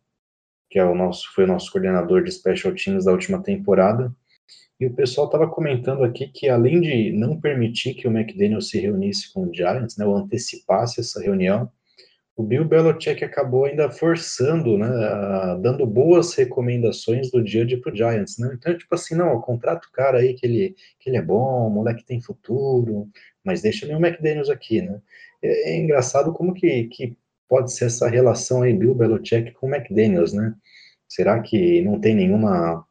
que 0.69 0.78
é 0.78 0.84
o 0.84 0.93
nosso, 0.93 1.34
foi 1.34 1.45
o 1.45 1.47
nosso 1.47 1.71
coordenador 1.71 2.23
de 2.23 2.32
special 2.32 2.75
teams 2.75 3.06
da 3.06 3.13
última 3.13 3.41
temporada, 3.41 4.13
e 4.78 4.86
o 4.86 4.93
pessoal 4.93 5.28
estava 5.28 5.47
comentando 5.47 6.04
aqui 6.04 6.28
que, 6.28 6.49
além 6.49 6.82
de 6.82 7.13
não 7.13 7.39
permitir 7.39 7.93
que 7.93 8.06
o 8.06 8.12
McDaniel 8.12 8.60
se 8.60 8.78
reunisse 8.78 9.32
com 9.32 9.43
o 9.47 9.54
Giants, 9.54 9.95
né, 9.97 10.06
ou 10.06 10.17
antecipasse 10.17 10.99
essa 10.99 11.21
reunião, 11.21 11.71
o 12.36 12.43
Bill 12.43 12.65
Belichick 12.65 13.24
acabou 13.24 13.65
ainda 13.65 13.89
forçando, 13.89 14.78
né, 14.78 14.88
dando 15.62 15.86
boas 15.86 16.34
recomendações 16.34 17.32
do 17.32 17.45
Judge 17.45 17.78
pro 17.78 17.95
Giants, 17.95 18.38
né? 18.38 18.52
Então, 18.54 18.78
tipo 18.78 18.93
assim, 18.93 19.15
não, 19.15 19.39
contrata 19.39 19.88
o 19.88 19.91
cara 19.91 20.17
aí 20.17 20.34
que 20.34 20.45
ele, 20.45 20.76
que 21.00 21.10
ele 21.10 21.17
é 21.17 21.21
bom, 21.21 21.67
o 21.67 21.69
moleque 21.69 22.06
tem 22.06 22.21
futuro, 22.21 23.08
mas 23.43 23.62
deixa 23.62 23.88
o 23.88 24.06
McDaniels 24.06 24.50
aqui, 24.50 24.82
né? 24.82 25.00
É, 25.41 25.71
é, 25.71 25.78
engraçado 25.78 26.34
como 26.34 26.54
que, 26.54 26.86
que 26.86 27.17
pode 27.48 27.71
ser 27.74 27.86
essa 27.86 28.10
relação 28.10 28.63
aí 28.63 28.74
Bill 28.74 28.93
Belichick 28.95 29.54
com 29.54 29.67
o 29.67 29.74
McDaniels, 29.74 30.34
né? 30.34 30.54
Será 31.08 31.39
que 31.41 31.82
não 31.84 32.00
tem 32.00 32.15
nenhuma 32.15 32.86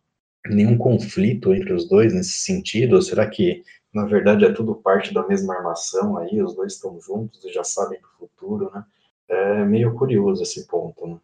nenhum 0.47 0.77
conflito 0.77 1.55
entre 1.55 1.73
os 1.73 1.89
dois 1.89 2.15
nesse 2.15 2.39
sentido? 2.39 2.97
Ou 2.97 3.03
será 3.03 3.29
que 3.29 3.63
na 3.93 4.07
verdade 4.07 4.45
é 4.45 4.53
tudo 4.53 4.75
parte 4.77 5.13
da 5.13 5.27
mesma 5.27 5.55
armação 5.55 6.17
aí, 6.17 6.43
os 6.43 6.55
dois 6.55 6.75
estão 6.75 6.99
juntos 7.01 7.45
e 7.45 7.53
já 7.53 7.65
sabem 7.65 8.01
do 8.01 8.09
futuro, 8.19 8.71
né? 8.75 8.85
É 9.29 9.65
meio 9.65 9.95
curioso 9.95 10.43
esse 10.43 10.67
ponto. 10.67 11.07
Né? 11.07 11.19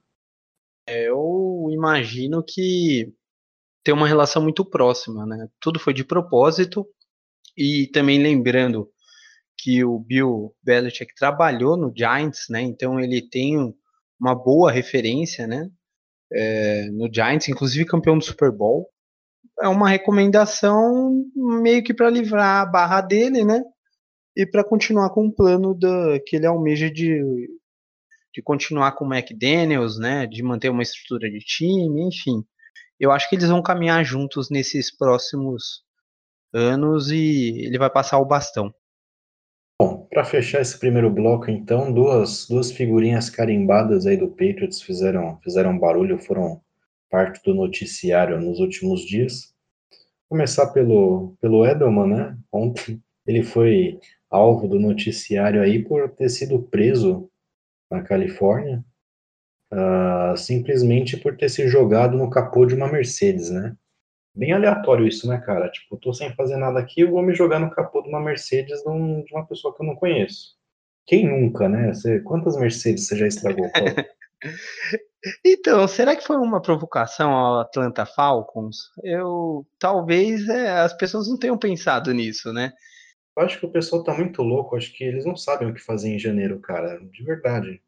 É, 0.87 1.09
eu 1.09 1.69
imagino 1.71 2.43
que 2.43 3.13
ter 3.85 3.93
uma 3.93 4.09
relação 4.09 4.43
muito 4.43 4.65
próxima, 4.65 5.27
né? 5.27 5.49
Tudo 5.61 5.79
foi 5.79 5.95
de 5.95 6.05
propósito 6.05 6.87
e 7.57 7.87
também 7.89 8.23
lembrando 8.23 8.91
que 9.59 9.85
o 9.85 9.99
Bill 9.99 10.55
Belichick 10.63 11.15
trabalhou 11.15 11.77
no 11.77 11.93
Giants, 11.95 12.47
né? 12.49 12.61
Então 12.63 12.99
ele 12.99 13.23
tem 13.23 13.75
uma 14.19 14.35
boa 14.35 14.71
referência, 14.71 15.47
né? 15.47 15.71
É, 16.33 16.87
no 16.91 17.13
Giants, 17.13 17.49
inclusive 17.49 17.85
campeão 17.85 18.17
do 18.17 18.25
Super 18.25 18.51
Bowl. 18.51 18.89
É 19.61 19.69
uma 19.69 19.89
recomendação 19.89 21.25
meio 21.35 21.83
que 21.83 21.93
para 21.93 22.09
livrar 22.09 22.63
a 22.63 22.67
barra 22.67 23.01
dele, 23.01 23.45
né? 23.45 23.63
E 24.37 24.47
para 24.47 24.65
continuar 24.65 25.11
com 25.11 25.27
o 25.27 25.33
plano 25.33 25.75
da, 25.75 26.19
que 26.27 26.37
ele 26.37 26.47
almeja 26.47 26.91
de, 26.91 27.21
de 28.33 28.43
continuar 28.43 28.93
com 28.93 29.05
o 29.05 29.15
McDaniels, 29.15 29.99
né? 29.99 30.27
De 30.27 30.43
manter 30.43 30.71
uma 30.71 30.83
estrutura 30.83 31.31
de 31.31 31.41
time, 31.41 32.03
enfim. 32.03 32.45
Eu 32.99 33.11
acho 33.11 33.29
que 33.29 33.37
eles 33.37 33.49
vão 33.49 33.63
caminhar 33.63 34.05
juntos 34.05 34.51
nesses 34.51 34.95
próximos 34.95 35.83
anos 36.53 37.11
e 37.11 37.65
ele 37.65 37.79
vai 37.79 37.91
passar 37.91 38.19
o 38.19 38.27
bastão. 38.27 38.73
Bom, 39.81 40.07
para 40.11 40.25
fechar 40.25 40.61
esse 40.61 40.79
primeiro 40.79 41.09
bloco, 41.09 41.51
então, 41.51 41.91
duas, 41.91 42.47
duas 42.47 42.71
figurinhas 42.71 43.31
carimbadas 43.31 44.07
aí 44.07 44.17
do 44.17 44.29
Patriots 44.29 44.83
fizeram, 44.83 45.39
fizeram 45.43 45.79
barulho, 45.79 46.19
foram 46.19 46.61
parte 47.09 47.43
do 47.43 47.55
noticiário 47.55 48.39
nos 48.39 48.61
últimos 48.61 49.01
dias. 49.01 49.55
Começar 50.29 50.67
pelo, 50.67 51.35
pelo 51.41 51.65
Edelman, 51.67 52.07
né? 52.07 52.39
Ontem 52.53 53.03
ele 53.27 53.43
foi 53.43 53.99
alvo 54.31 54.69
do 54.69 54.79
noticiário 54.79 55.63
aí 55.63 55.83
por 55.83 56.11
ter 56.11 56.29
sido 56.29 56.61
preso 56.61 57.30
na 57.91 58.03
Califórnia, 58.03 58.85
uh, 59.73 60.37
simplesmente 60.37 61.17
por 61.17 61.37
ter 61.37 61.49
se 61.49 61.69
jogado 61.69 62.17
no 62.17 62.31
capô 62.31 62.65
de 62.65 62.75
uma 62.75 62.91
Mercedes, 62.91 63.51
né? 63.51 63.77
bem 64.35 64.53
aleatório 64.53 65.07
isso, 65.07 65.29
né, 65.29 65.39
cara? 65.39 65.71
Tipo, 65.71 65.97
tô 65.97 66.13
sem 66.13 66.35
fazer 66.35 66.57
nada 66.57 66.79
aqui, 66.79 67.01
eu 67.03 67.11
vou 67.11 67.23
me 67.23 67.35
jogar 67.35 67.59
no 67.59 67.71
capô 67.71 68.03
de 68.03 68.09
uma 68.09 68.21
Mercedes 68.21 68.83
de, 68.83 68.89
um, 68.89 69.23
de 69.23 69.35
uma 69.35 69.47
pessoa 69.47 69.75
que 69.75 69.83
eu 69.83 69.87
não 69.87 69.95
conheço. 69.95 70.57
Quem 71.07 71.29
nunca, 71.29 71.69
né? 71.69 71.93
Você, 71.93 72.21
quantas 72.21 72.57
Mercedes 72.57 73.07
você 73.07 73.17
já 73.17 73.27
estragou, 73.27 73.69
então, 75.45 75.87
será 75.87 76.17
que 76.17 76.27
foi 76.27 76.37
uma 76.37 76.63
provocação 76.63 77.33
ao 77.33 77.61
Atlanta 77.61 78.07
Falcons? 78.07 78.77
Eu 79.03 79.67
talvez 79.79 80.49
é, 80.49 80.71
as 80.71 80.95
pessoas 80.95 81.29
não 81.29 81.39
tenham 81.39 81.59
pensado 81.59 82.13
nisso, 82.13 82.53
né? 82.53 82.73
Eu 83.41 83.47
acho 83.47 83.59
que 83.59 83.65
o 83.65 83.71
pessoal 83.71 84.05
tá 84.05 84.13
muito 84.13 84.43
louco, 84.43 84.77
acho 84.77 84.93
que 84.93 85.03
eles 85.03 85.25
não 85.25 85.35
sabem 85.35 85.67
o 85.67 85.73
que 85.73 85.81
fazer 85.81 86.11
em 86.11 86.19
janeiro, 86.19 86.61
cara, 86.61 87.01
de 87.11 87.25
verdade. 87.25 87.81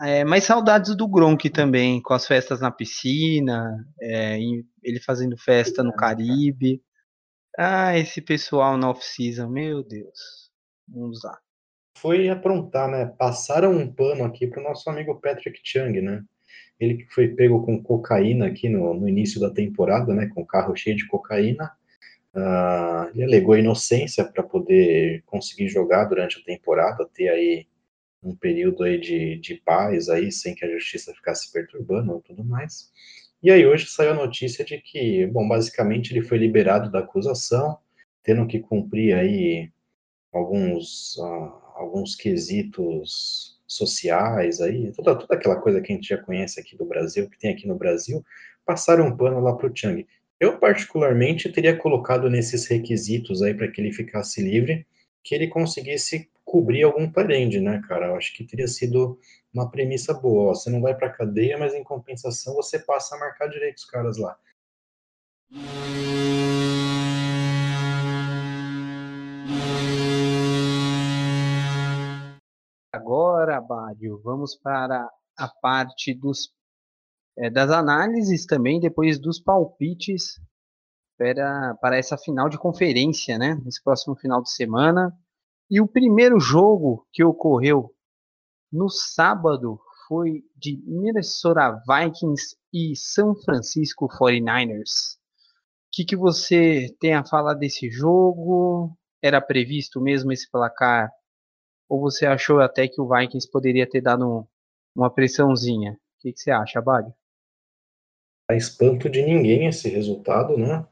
É, 0.00 0.22
mas 0.24 0.44
saudades 0.44 0.94
do 0.94 1.08
Gronk 1.08 1.50
também, 1.50 2.00
com 2.00 2.14
as 2.14 2.24
festas 2.24 2.60
na 2.60 2.70
piscina, 2.70 3.84
é, 4.00 4.38
ele 4.80 5.00
fazendo 5.00 5.36
festa 5.36 5.82
no 5.82 5.92
Caribe. 5.92 6.80
Ah, 7.58 7.98
esse 7.98 8.22
pessoal 8.22 8.76
na 8.76 8.90
off-season, 8.90 9.48
meu 9.48 9.82
Deus. 9.82 10.52
Vamos 10.86 11.24
lá. 11.24 11.36
Foi 11.98 12.28
aprontar, 12.28 12.88
né? 12.88 13.06
Passaram 13.06 13.72
um 13.72 13.92
pano 13.92 14.22
aqui 14.22 14.46
pro 14.46 14.62
nosso 14.62 14.88
amigo 14.88 15.20
Patrick 15.20 15.58
Chung, 15.64 16.00
né? 16.00 16.22
Ele 16.78 16.98
que 16.98 17.12
foi 17.12 17.26
pego 17.26 17.66
com 17.66 17.82
cocaína 17.82 18.46
aqui 18.46 18.68
no, 18.68 18.94
no 18.94 19.08
início 19.08 19.40
da 19.40 19.50
temporada, 19.50 20.14
né? 20.14 20.28
Com 20.32 20.42
o 20.42 20.46
carro 20.46 20.76
cheio 20.76 20.96
de 20.96 21.08
cocaína. 21.08 21.72
Uh, 22.34 23.10
ele 23.14 23.24
alegou 23.24 23.56
inocência 23.56 24.24
para 24.24 24.42
poder 24.42 25.22
conseguir 25.26 25.68
jogar 25.68 26.04
durante 26.06 26.38
a 26.38 26.44
temporada, 26.44 27.08
ter 27.12 27.28
aí 27.28 27.66
um 28.22 28.34
período 28.34 28.84
aí 28.84 28.98
de, 28.98 29.36
de 29.36 29.56
paz 29.56 30.08
aí, 30.08 30.30
sem 30.30 30.54
que 30.54 30.64
a 30.64 30.70
justiça 30.70 31.12
ficasse 31.12 31.52
perturbando 31.52 32.12
ou 32.12 32.20
tudo 32.20 32.44
mais. 32.44 32.90
E 33.42 33.50
aí 33.50 33.66
hoje 33.66 33.86
saiu 33.86 34.12
a 34.12 34.14
notícia 34.14 34.64
de 34.64 34.78
que, 34.78 35.26
bom, 35.26 35.46
basicamente 35.46 36.12
ele 36.12 36.22
foi 36.22 36.38
liberado 36.38 36.90
da 36.90 37.00
acusação, 37.00 37.76
tendo 38.22 38.46
que 38.46 38.60
cumprir 38.60 39.14
aí 39.14 39.70
alguns, 40.32 41.16
uh, 41.18 41.52
alguns 41.74 42.14
quesitos 42.14 43.60
sociais 43.66 44.60
aí, 44.60 44.92
toda, 44.92 45.16
toda 45.16 45.34
aquela 45.34 45.56
coisa 45.56 45.80
que 45.80 45.92
a 45.92 45.94
gente 45.96 46.08
já 46.08 46.18
conhece 46.18 46.60
aqui 46.60 46.76
do 46.76 46.84
Brasil, 46.84 47.28
que 47.28 47.38
tem 47.38 47.52
aqui 47.52 47.66
no 47.66 47.74
Brasil, 47.74 48.24
passaram 48.64 49.06
um 49.06 49.16
pano 49.16 49.40
lá 49.40 49.56
para 49.56 49.66
o 49.66 49.76
Chang. 49.76 50.06
Eu, 50.42 50.58
particularmente, 50.58 51.52
teria 51.52 51.78
colocado 51.78 52.28
nesses 52.28 52.66
requisitos 52.66 53.42
aí 53.42 53.54
para 53.54 53.70
que 53.70 53.80
ele 53.80 53.92
ficasse 53.92 54.42
livre, 54.42 54.84
que 55.22 55.36
ele 55.36 55.46
conseguisse 55.46 56.28
cobrir 56.44 56.82
algum 56.82 57.08
parente, 57.08 57.60
né, 57.60 57.80
cara? 57.86 58.08
Eu 58.08 58.16
acho 58.16 58.34
que 58.34 58.42
teria 58.42 58.66
sido 58.66 59.20
uma 59.54 59.70
premissa 59.70 60.12
boa. 60.12 60.52
Você 60.52 60.68
não 60.68 60.80
vai 60.80 60.96
para 60.96 61.10
cadeia, 61.10 61.56
mas 61.56 61.74
em 61.74 61.84
compensação 61.84 62.56
você 62.56 62.76
passa 62.80 63.14
a 63.14 63.20
marcar 63.20 63.46
direito 63.46 63.76
os 63.76 63.84
caras 63.84 64.18
lá. 64.18 64.36
Agora, 72.92 73.60
Bádio, 73.60 74.20
vamos 74.24 74.56
para 74.56 75.08
a 75.38 75.46
parte 75.46 76.12
dos, 76.12 76.52
é, 77.36 77.50
das 77.50 77.70
análises 77.70 78.46
também, 78.46 78.80
depois 78.80 79.18
dos 79.18 79.40
palpites 79.40 80.40
para, 81.16 81.74
para 81.76 81.96
essa 81.96 82.16
final 82.16 82.48
de 82.48 82.58
conferência, 82.58 83.38
né? 83.38 83.60
Esse 83.66 83.82
próximo 83.82 84.16
final 84.16 84.42
de 84.42 84.50
semana. 84.50 85.16
E 85.70 85.80
o 85.80 85.88
primeiro 85.88 86.38
jogo 86.38 87.06
que 87.12 87.24
ocorreu 87.24 87.94
no 88.70 88.88
sábado 88.88 89.80
foi 90.08 90.42
de 90.56 90.82
Minnesota 90.86 91.80
Vikings 91.86 92.56
e 92.72 92.94
São 92.96 93.34
Francisco 93.34 94.08
49ers. 94.08 95.14
O 95.14 95.94
que, 95.94 96.04
que 96.04 96.16
você 96.16 96.94
tem 97.00 97.14
a 97.14 97.24
falar 97.24 97.54
desse 97.54 97.90
jogo? 97.90 98.96
Era 99.22 99.40
previsto 99.40 100.00
mesmo 100.00 100.32
esse 100.32 100.50
placar? 100.50 101.10
Ou 101.88 102.00
você 102.00 102.26
achou 102.26 102.60
até 102.60 102.88
que 102.88 103.00
o 103.00 103.08
Vikings 103.08 103.50
poderia 103.50 103.88
ter 103.88 104.00
dado 104.00 104.46
uma 104.94 105.10
pressãozinha? 105.10 105.92
O 105.92 105.96
que, 106.20 106.32
que 106.32 106.40
você 106.40 106.50
acha, 106.50 106.78
Abad? 106.78 107.12
A 108.52 108.56
espanto 108.56 109.08
de 109.08 109.22
ninguém 109.22 109.66
esse 109.66 109.88
resultado, 109.88 110.58
né? 110.58 110.84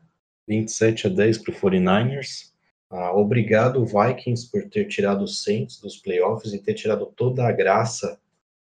27 0.49 1.09
a 1.09 1.11
10 1.11 1.39
para 1.39 1.53
o 1.53 1.55
49ers. 1.55 2.53
Ah, 2.89 3.15
obrigado, 3.15 3.85
Vikings, 3.85 4.51
por 4.51 4.67
ter 4.71 4.87
tirado 4.87 5.25
o 5.25 5.29
Saints 5.29 5.79
dos 5.79 5.99
playoffs 5.99 6.55
e 6.55 6.59
ter 6.59 6.73
tirado 6.73 7.05
toda 7.15 7.47
a 7.47 7.53
graça 7.53 8.19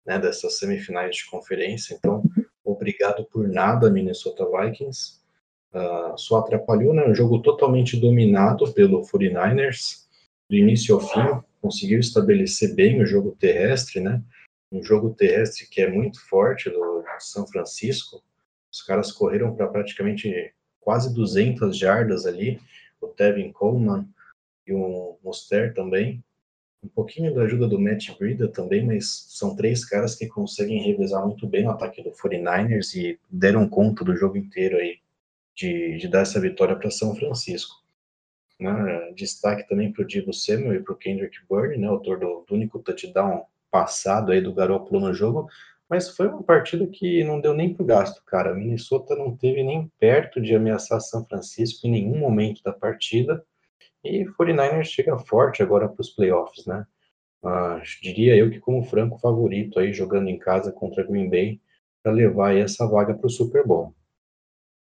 né, 0.07 0.21
dessas 0.21 0.57
semifinais 0.59 1.17
de 1.17 1.27
conferência. 1.27 1.95
Então, 1.95 2.23
obrigado 2.65 3.25
por 3.25 3.49
nada, 3.49 3.91
Minnesota 3.91 4.47
Vikings. 4.49 5.21
Uh, 5.75 6.17
só 6.17 6.39
atrapalhou, 6.39 6.95
né? 6.95 7.05
Um 7.09 7.15
jogo 7.15 7.43
totalmente 7.43 7.97
dominado 7.97 8.73
pelo 8.73 9.03
49ers, 9.03 10.07
do 10.49 10.55
início 10.55 10.95
ao 10.95 11.01
fim. 11.01 11.45
Conseguiu 11.61 11.99
estabelecer 11.99 12.73
bem 12.77 13.03
o 13.03 13.07
jogo 13.07 13.37
terrestre, 13.37 14.01
né? 14.01 14.23
Um 14.71 14.81
jogo 14.81 15.13
terrestre 15.13 15.67
que 15.69 15.83
é 15.83 15.91
muito 15.91 16.25
forte 16.29 16.71
do 16.71 17.03
São 17.19 17.49
Francisco. 17.49 18.23
Os 18.77 18.83
caras 18.83 19.11
correram 19.11 19.57
para 19.57 19.69
praticamente 19.69 20.53
quase 20.81 21.15
200 21.15 21.77
jardas 21.77 22.27
ali 22.27 22.61
o 23.01 23.07
Tevin 23.09 23.51
Coleman 23.51 24.07
e 24.67 24.73
o 24.75 25.17
Moster 25.25 25.73
também. 25.73 26.23
Um 26.85 26.89
pouquinho 26.89 27.35
da 27.35 27.43
ajuda 27.43 27.67
do 27.67 27.81
Matt 27.81 28.11
Breida 28.19 28.49
também, 28.49 28.85
mas 28.85 29.27
são 29.31 29.57
três 29.57 29.83
caras 29.83 30.15
que 30.15 30.27
conseguem 30.27 30.83
revezar 30.83 31.25
muito 31.25 31.47
bem 31.47 31.67
o 31.67 31.71
ataque 31.71 32.03
do 32.03 32.11
49ers 32.11 32.95
e 32.95 33.19
deram 33.31 33.67
conta 33.67 34.05
do 34.05 34.15
jogo 34.15 34.37
inteiro 34.37 34.77
aí 34.77 34.99
de, 35.55 35.97
de 35.97 36.07
dar 36.07 36.21
essa 36.21 36.39
vitória 36.39 36.77
para 36.77 36.91
São 36.91 37.17
Francisco. 37.17 37.83
Né? 38.61 39.11
Destaque 39.17 39.67
também 39.67 39.91
para 39.91 40.03
o 40.03 40.07
Divo 40.07 40.35
Samuel 40.35 40.75
e 40.75 40.83
para 40.83 40.93
o 40.93 40.99
Kendrick 40.99 41.39
Byrne, 41.49 41.79
né, 41.79 41.87
autor 41.87 42.21
do, 42.21 42.45
do 42.47 42.55
único 42.55 42.79
touchdown 42.79 43.47
passado 43.71 44.33
aí 44.33 44.41
do 44.43 44.53
Garoppolo 44.53 45.01
no 45.01 45.15
jogo, 45.15 45.49
mas 45.89 46.09
foi 46.11 46.29
uma 46.29 46.43
partida 46.43 46.87
que 46.87 47.23
não 47.23 47.41
deu 47.41 47.55
nem 47.55 47.73
pro 47.73 47.85
gasto, 47.85 48.23
cara. 48.25 48.55
Minnesota 48.55 49.15
não 49.15 49.37
teve 49.37 49.63
nem 49.63 49.91
perto 49.99 50.41
de 50.41 50.55
ameaçar 50.55 51.01
São 51.01 51.25
Francisco 51.25 51.87
em 51.87 51.91
nenhum 51.91 52.19
momento 52.19 52.63
da 52.63 52.73
partida. 52.73 53.45
E 54.03 54.25
49ers 54.25 54.85
chega 54.85 55.19
forte 55.19 55.63
agora 55.63 55.89
para 55.89 56.01
os 56.01 56.11
playoffs, 56.11 56.67
né? 56.67 56.87
Uh, 57.43 57.81
diria 58.03 58.37
eu 58.37 58.51
que 58.51 58.59
como 58.59 58.83
franco 58.83 59.19
favorito 59.19 59.79
aí 59.79 59.93
jogando 59.93 60.29
em 60.29 60.39
casa 60.39 60.73
contra 60.73 61.07
Green 61.07 61.31
Bay 61.31 61.61
para 62.03 62.13
levar 62.13 62.57
essa 62.57 62.87
vaga 62.87 63.15
para 63.15 63.27
o 63.27 63.31
Super 63.31 63.65
Bowl. 63.65 63.95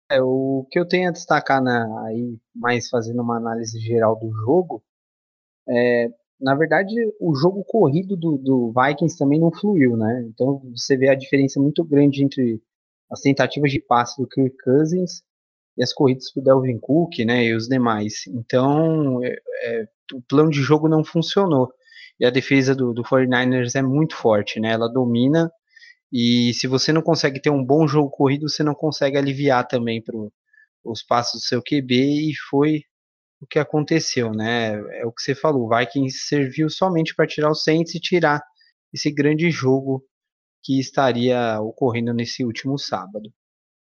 É, 0.10 0.22
o 0.22 0.66
que 0.72 0.80
eu 0.80 0.88
tenho 0.88 1.10
a 1.10 1.12
destacar 1.12 1.62
aí, 2.06 2.38
mais 2.56 2.90
fazendo 2.90 3.22
uma 3.22 3.36
análise 3.36 3.78
geral 3.80 4.18
do 4.18 4.32
jogo, 4.32 4.82
é, 5.68 6.10
na 6.40 6.56
verdade, 6.56 6.94
o 7.20 7.36
jogo 7.36 7.64
corrido 7.64 8.16
do, 8.16 8.38
do, 8.38 8.74
Vikings 8.74 9.18
também 9.18 9.40
não 9.40 9.52
fluiu, 9.52 9.98
né? 9.98 10.26
Então 10.30 10.62
você 10.76 10.96
vê 10.96 11.10
a 11.10 11.16
diferença 11.16 11.60
muito 11.60 11.84
grande 11.84 12.24
entre 12.24 12.62
as 13.12 13.22
tentativas 13.22 13.72
de 13.72 13.80
passe 13.80 14.22
do 14.22 14.28
Kirk 14.28 14.56
Cousins 14.64 15.24
e 15.78 15.84
as 15.84 15.94
corridas 15.94 16.32
do 16.36 16.42
Delvin 16.42 16.78
Cook, 16.80 17.20
né? 17.26 17.46
E 17.46 17.56
os 17.56 17.68
demais. 17.68 18.28
Então 18.28 19.24
é, 19.24 19.36
é, 19.64 19.88
o 20.14 20.22
plano 20.22 20.52
de 20.52 20.62
jogo 20.62 20.88
não 20.88 21.04
funcionou. 21.04 21.72
E 22.20 22.26
a 22.26 22.30
defesa 22.30 22.76
do, 22.76 22.94
do 22.94 23.04
49ers 23.04 23.76
é 23.76 23.82
muito 23.82 24.16
forte, 24.16 24.60
né? 24.60 24.72
Ela 24.72 24.88
domina. 24.88 25.52
E 26.12 26.54
se 26.54 26.68
você 26.68 26.94
não 26.94 27.02
consegue 27.02 27.42
ter 27.42 27.50
um 27.50 27.64
bom 27.64 27.88
jogo 27.88 28.10
corrido, 28.10 28.50
você 28.50 28.64
não 28.64 28.74
consegue 28.74 29.18
aliviar 29.18 29.68
também 29.68 30.02
pro, 30.02 30.32
os 30.84 31.04
passos 31.04 31.42
do 31.42 31.48
seu 31.48 31.62
QB 31.62 32.32
e 32.32 32.34
foi 32.50 32.84
o 33.40 33.46
que 33.46 33.60
aconteceu, 33.60 34.32
né? 34.32 34.74
É 35.00 35.06
o 35.06 35.12
que 35.12 35.22
você 35.22 35.36
falou, 35.36 35.66
o 35.66 35.78
Vikings 35.78 36.28
serviu 36.28 36.70
somente 36.70 37.16
para 37.16 37.28
tirar 37.28 37.50
o 37.50 37.56
Saints 37.56 37.94
e 37.96 38.00
tirar 38.00 38.42
esse 38.94 39.12
grande 39.12 39.50
jogo 39.52 40.04
que 40.64 40.80
estaria 40.80 41.60
ocorrendo 41.62 42.14
nesse 42.14 42.44
último 42.44 42.78
sábado. 42.78 43.32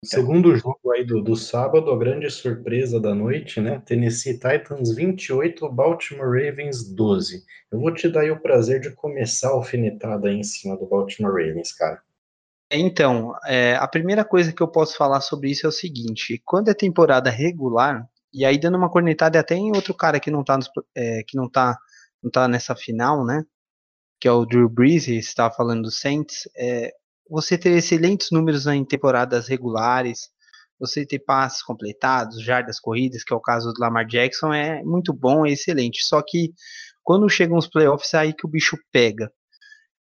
Segundo 0.04 0.56
jogo 0.56 0.91
aí 0.91 1.06
do, 1.06 1.21
do 1.21 1.36
sábado, 1.36 1.91
a 1.91 1.97
grande 1.97 2.27
surpresa 2.32 2.99
da 2.99 3.13
noite, 3.13 3.62
né? 3.62 3.84
Tennessee 3.86 4.34
Titans 4.34 4.95
28, 4.95 5.69
Baltimore 5.69 6.27
Ravens 6.27 6.84
12. 6.91 7.43
Eu 7.71 7.80
vou 7.80 7.93
te 7.93 8.10
dar 8.10 8.21
aí 8.21 8.32
o 8.32 8.41
prazer 8.41 8.80
de 8.80 8.89
começar 8.95 9.49
a 9.49 9.51
alfinetada 9.51 10.27
aí 10.27 10.38
em 10.38 10.43
cima 10.43 10.75
do 10.75 10.88
Baltimore 10.88 11.32
Ravens, 11.32 11.71
cara. 11.71 12.01
Então, 12.71 13.36
é, 13.45 13.75
a 13.75 13.88
primeira 13.88 14.25
coisa 14.25 14.51
que 14.51 14.63
eu 14.63 14.67
posso 14.67 14.97
falar 14.97 15.21
sobre 15.21 15.51
isso 15.51 15.67
é 15.67 15.69
o 15.69 15.73
seguinte: 15.73 16.41
quando 16.45 16.69
é 16.69 16.73
temporada 16.73 17.30
regular, 17.30 18.10
e 18.34 18.46
aí 18.46 18.58
dando 18.60 18.78
uma 18.78 18.89
cornetada 18.89 19.39
até 19.39 19.56
em 19.56 19.76
outro 19.76 19.94
cara 19.94 20.20
que 20.20 20.32
não 20.32 20.44
tá, 20.44 20.58
nos, 20.58 20.70
é, 20.96 21.24
que 21.28 21.38
não 21.38 21.50
tá, 21.50 21.78
não 22.24 22.32
tá 22.32 22.48
nessa 22.48 22.76
final, 22.76 23.26
né? 23.26 23.44
Que 24.20 24.28
é 24.28 24.32
o 24.32 24.46
Drew 24.46 24.70
Brees, 24.70 25.08
estava 25.08 25.54
falando 25.54 25.84
do 25.84 25.91
Saints. 25.91 26.48
É, 26.58 26.91
você 27.30 27.58
ter 27.58 27.72
excelentes 27.72 28.30
números 28.32 28.67
em 28.67 28.86
temporadas 28.86 29.48
regulares, 29.48 30.30
você 30.80 31.06
ter 31.06 31.20
passes 31.20 31.62
completados, 31.63 32.41
jardas 32.44 32.80
corridas, 32.80 33.24
que 33.24 33.34
é 33.34 33.36
o 33.36 33.41
caso 33.41 33.72
do 33.72 33.80
Lamar 33.80 34.06
Jackson, 34.06 34.54
é 34.54 34.84
muito 34.84 35.13
bom, 35.13 35.46
é 35.46 35.52
excelente. 35.52 36.04
Só 36.04 36.22
que 36.22 36.54
quando 37.04 37.30
chegam 37.30 37.58
os 37.58 37.67
playoffs, 37.67 38.13
é 38.13 38.17
aí 38.20 38.34
que 38.34 38.46
o 38.46 38.50
bicho 38.50 38.78
pega. 38.91 39.32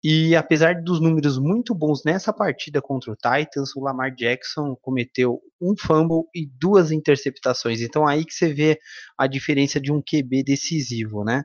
E 0.02 0.34
apesar 0.34 0.82
dos 0.82 1.02
números 1.02 1.38
muito 1.38 1.76
bons 1.76 2.04
nessa 2.06 2.32
partida 2.32 2.82
contra 2.82 3.12
o 3.12 3.16
Titans, 3.16 3.76
o 3.76 3.82
Lamar 3.82 4.16
Jackson 4.16 4.76
cometeu 4.82 5.42
um 5.62 5.76
fumble 5.78 6.24
e 6.34 6.48
duas 6.58 6.90
interceptações. 6.92 7.82
Então 7.82 8.08
aí 8.08 8.24
que 8.24 8.34
você 8.34 8.54
vê 8.54 8.80
a 9.18 9.28
diferença 9.28 9.80
de 9.80 9.92
um 9.92 10.02
QB 10.02 10.44
decisivo, 10.44 11.26
né? 11.26 11.44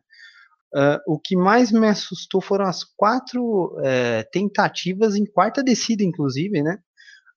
Uh, 0.72 0.98
o 1.06 1.20
que 1.20 1.36
mais 1.36 1.70
me 1.70 1.86
assustou 1.86 2.40
foram 2.40 2.66
as 2.66 2.82
quatro 2.96 3.76
uh, 3.76 4.24
tentativas 4.32 5.14
em 5.14 5.24
quarta 5.24 5.62
descida, 5.62 6.04
inclusive, 6.04 6.62
né? 6.62 6.78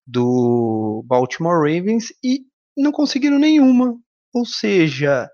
Do 0.05 1.03
Baltimore 1.05 1.57
Ravens 1.59 2.07
e 2.23 2.41
não 2.75 2.91
conseguiram 2.91 3.39
nenhuma. 3.39 3.95
Ou 4.33 4.45
seja, 4.45 5.29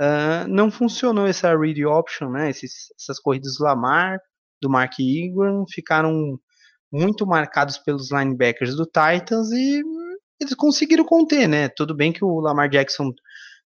uh, 0.00 0.48
não 0.48 0.70
funcionou 0.70 1.26
essa 1.26 1.56
read 1.56 1.84
option, 1.84 2.30
né? 2.30 2.50
Essas 2.50 3.18
corridas 3.20 3.56
do 3.56 3.64
Lamar, 3.64 4.20
do 4.60 4.70
Mark 4.70 4.98
Ingram, 4.98 5.64
ficaram 5.68 6.38
muito 6.92 7.26
marcados 7.26 7.78
pelos 7.78 8.10
linebackers 8.10 8.76
do 8.76 8.84
Titans 8.84 9.50
e 9.50 9.82
eles 10.40 10.54
conseguiram 10.54 11.04
conter, 11.04 11.48
né? 11.48 11.68
Tudo 11.68 11.94
bem 11.94 12.12
que 12.12 12.24
o 12.24 12.40
Lamar 12.40 12.68
Jackson 12.68 13.12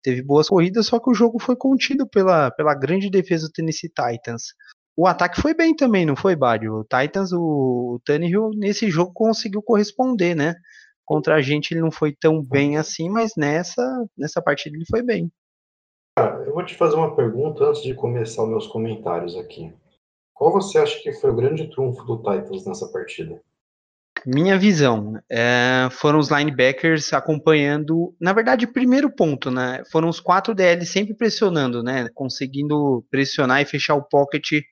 teve 0.03 0.23
boas 0.23 0.49
corridas, 0.49 0.87
só 0.87 0.99
que 0.99 1.09
o 1.09 1.13
jogo 1.13 1.39
foi 1.39 1.55
contido 1.55 2.07
pela, 2.07 2.51
pela 2.51 2.73
grande 2.73 3.09
defesa 3.09 3.47
do 3.47 3.51
Tennessee 3.51 3.89
Titans. 3.89 4.53
O 4.97 5.07
ataque 5.07 5.41
foi 5.41 5.53
bem 5.53 5.75
também, 5.75 6.05
não 6.05 6.15
foi, 6.15 6.35
Bad? 6.35 6.67
O 6.67 6.83
Titans, 6.83 7.31
o, 7.31 7.95
o 7.95 8.01
Tannehill, 8.03 8.51
nesse 8.55 8.89
jogo 8.89 9.11
conseguiu 9.13 9.61
corresponder, 9.61 10.35
né? 10.35 10.55
Contra 11.05 11.35
a 11.35 11.41
gente 11.41 11.73
ele 11.73 11.81
não 11.81 11.91
foi 11.91 12.15
tão 12.19 12.41
bem 12.43 12.77
assim, 12.77 13.09
mas 13.09 13.33
nessa, 13.35 13.83
nessa 14.17 14.41
partida 14.41 14.75
ele 14.75 14.85
foi 14.89 15.01
bem. 15.01 15.31
eu 16.45 16.53
vou 16.53 16.65
te 16.65 16.75
fazer 16.75 16.95
uma 16.95 17.15
pergunta 17.15 17.63
antes 17.63 17.83
de 17.83 17.93
começar 17.93 18.45
meus 18.45 18.67
comentários 18.67 19.35
aqui. 19.37 19.73
Qual 20.41 20.51
você 20.51 20.79
acha 20.79 20.99
que 21.03 21.13
foi 21.13 21.29
o 21.29 21.35
grande 21.35 21.69
trunfo 21.69 22.03
do 22.03 22.17
Titans 22.17 22.65
nessa 22.65 22.87
partida? 22.87 23.39
Minha 24.25 24.57
visão 24.57 25.21
é, 25.29 25.87
foram 25.91 26.17
os 26.17 26.31
linebackers 26.31 27.13
acompanhando. 27.13 28.15
Na 28.19 28.33
verdade, 28.33 28.65
primeiro 28.65 29.07
ponto, 29.15 29.51
né? 29.51 29.83
Foram 29.91 30.09
os 30.09 30.19
quatro 30.19 30.55
DL 30.55 30.83
sempre 30.83 31.13
pressionando, 31.13 31.83
né? 31.83 32.09
Conseguindo 32.15 33.05
pressionar 33.11 33.61
e 33.61 33.65
fechar 33.65 33.93
o 33.93 34.01
pocket 34.01 34.63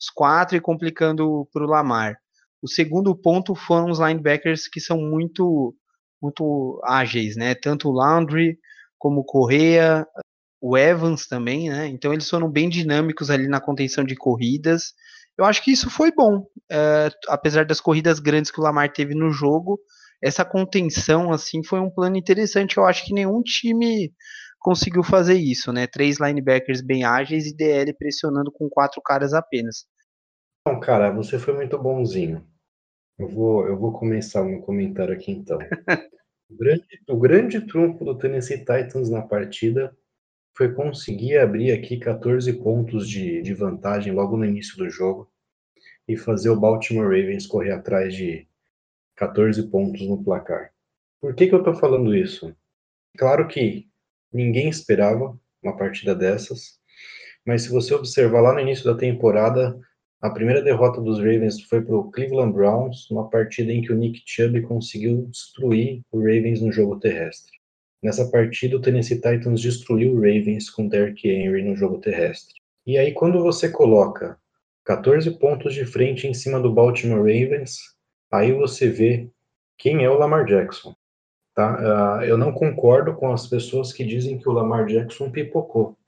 os 0.00 0.08
quatro 0.14 0.56
e 0.56 0.60
complicando 0.60 1.44
para 1.52 1.64
o 1.64 1.68
Lamar. 1.68 2.16
O 2.62 2.68
segundo 2.68 3.12
ponto 3.12 3.52
foram 3.56 3.90
os 3.90 3.98
linebackers 3.98 4.68
que 4.68 4.78
são 4.78 4.96
muito 4.96 5.74
muito 6.22 6.80
ágeis, 6.84 7.34
né? 7.34 7.56
Tanto 7.56 7.88
o 7.88 7.92
Landry 7.92 8.60
como 8.96 9.22
o 9.22 9.24
Correa, 9.24 10.06
o 10.68 10.76
Evans 10.76 11.26
também, 11.26 11.68
né? 11.68 11.86
Então 11.86 12.12
eles 12.12 12.28
foram 12.28 12.50
bem 12.50 12.68
dinâmicos 12.68 13.30
ali 13.30 13.48
na 13.48 13.60
contenção 13.60 14.04
de 14.04 14.16
corridas 14.16 14.94
eu 15.38 15.44
acho 15.44 15.62
que 15.62 15.70
isso 15.70 15.90
foi 15.90 16.10
bom, 16.10 16.46
é, 16.70 17.10
apesar 17.28 17.66
das 17.66 17.80
corridas 17.80 18.18
grandes 18.18 18.50
que 18.50 18.58
o 18.58 18.62
Lamar 18.62 18.90
teve 18.92 19.14
no 19.14 19.30
jogo, 19.30 19.78
essa 20.22 20.44
contenção 20.44 21.30
assim 21.30 21.62
foi 21.62 21.78
um 21.78 21.90
plano 21.90 22.16
interessante. 22.16 22.78
Eu 22.78 22.86
acho 22.86 23.04
que 23.04 23.12
nenhum 23.12 23.42
time 23.42 24.12
conseguiu 24.58 25.02
fazer 25.02 25.34
isso, 25.34 25.72
né? 25.72 25.86
Três 25.86 26.18
linebackers 26.18 26.80
bem 26.80 27.04
ágeis 27.04 27.46
e 27.46 27.54
DL 27.54 27.92
pressionando 27.92 28.50
com 28.50 28.68
quatro 28.68 29.02
caras 29.02 29.34
apenas. 29.34 29.84
Não, 30.66 30.80
cara, 30.80 31.10
você 31.10 31.38
foi 31.38 31.54
muito 31.54 31.78
bonzinho. 31.78 32.42
Eu 33.18 33.28
vou, 33.28 33.66
eu 33.66 33.78
vou 33.78 33.92
começar 33.92 34.40
o 34.40 34.46
meu 34.46 34.62
comentário 34.62 35.12
aqui 35.12 35.32
então. 35.32 35.58
o, 36.50 36.56
grande, 36.56 36.86
o 37.08 37.16
grande 37.16 37.60
trunfo 37.66 38.04
do 38.06 38.16
Tennessee 38.16 38.58
Titans 38.58 39.10
na 39.10 39.20
partida 39.20 39.94
foi 40.56 40.72
conseguir 40.72 41.36
abrir 41.36 41.70
aqui 41.70 41.98
14 41.98 42.50
pontos 42.54 43.08
de, 43.08 43.42
de 43.42 43.52
vantagem 43.52 44.12
logo 44.12 44.38
no 44.38 44.44
início 44.44 44.76
do 44.78 44.88
jogo 44.88 45.30
e 46.08 46.16
fazer 46.16 46.48
o 46.48 46.58
Baltimore 46.58 47.04
Ravens 47.04 47.46
correr 47.46 47.72
atrás 47.72 48.14
de 48.14 48.46
14 49.16 49.62
pontos 49.68 50.00
no 50.08 50.24
placar. 50.24 50.72
Por 51.20 51.34
que, 51.34 51.46
que 51.46 51.54
eu 51.54 51.58
estou 51.58 51.74
falando 51.74 52.14
isso? 52.14 52.56
Claro 53.18 53.46
que 53.48 53.86
ninguém 54.32 54.68
esperava 54.68 55.38
uma 55.62 55.76
partida 55.76 56.14
dessas, 56.14 56.78
mas 57.44 57.62
se 57.62 57.68
você 57.70 57.94
observar 57.94 58.40
lá 58.40 58.54
no 58.54 58.60
início 58.60 58.84
da 58.84 58.96
temporada, 58.96 59.78
a 60.22 60.30
primeira 60.30 60.62
derrota 60.62 61.00
dos 61.02 61.18
Ravens 61.18 61.62
foi 61.64 61.82
para 61.82 61.96
o 61.96 62.10
Cleveland 62.10 62.52
Browns, 62.54 63.10
uma 63.10 63.28
partida 63.28 63.72
em 63.72 63.82
que 63.82 63.92
o 63.92 63.96
Nick 63.96 64.22
Chubb 64.24 64.62
conseguiu 64.62 65.26
destruir 65.26 66.00
o 66.10 66.18
Ravens 66.18 66.62
no 66.62 66.72
jogo 66.72 66.98
terrestre. 66.98 67.56
Nessa 68.06 68.30
partida, 68.30 68.76
o 68.76 68.80
Tennessee 68.80 69.16
Titans 69.16 69.60
destruiu 69.60 70.12
o 70.12 70.20
Ravens 70.20 70.70
com 70.70 70.86
Derrick 70.86 71.28
Henry 71.28 71.60
no 71.64 71.74
jogo 71.74 71.98
terrestre. 71.98 72.54
E 72.86 72.96
aí, 72.96 73.12
quando 73.12 73.42
você 73.42 73.68
coloca 73.68 74.38
14 74.84 75.28
pontos 75.40 75.74
de 75.74 75.84
frente 75.84 76.24
em 76.24 76.32
cima 76.32 76.60
do 76.60 76.72
Baltimore 76.72 77.18
Ravens, 77.18 77.80
aí 78.30 78.52
você 78.52 78.88
vê 78.88 79.28
quem 79.76 80.04
é 80.04 80.08
o 80.08 80.16
Lamar 80.16 80.44
Jackson. 80.44 80.94
Tá? 81.52 82.20
Uh, 82.20 82.22
eu 82.22 82.38
não 82.38 82.52
concordo 82.52 83.12
com 83.12 83.32
as 83.32 83.48
pessoas 83.48 83.92
que 83.92 84.04
dizem 84.04 84.38
que 84.38 84.48
o 84.48 84.52
Lamar 84.52 84.86
Jackson 84.86 85.28
pipocou. 85.28 85.98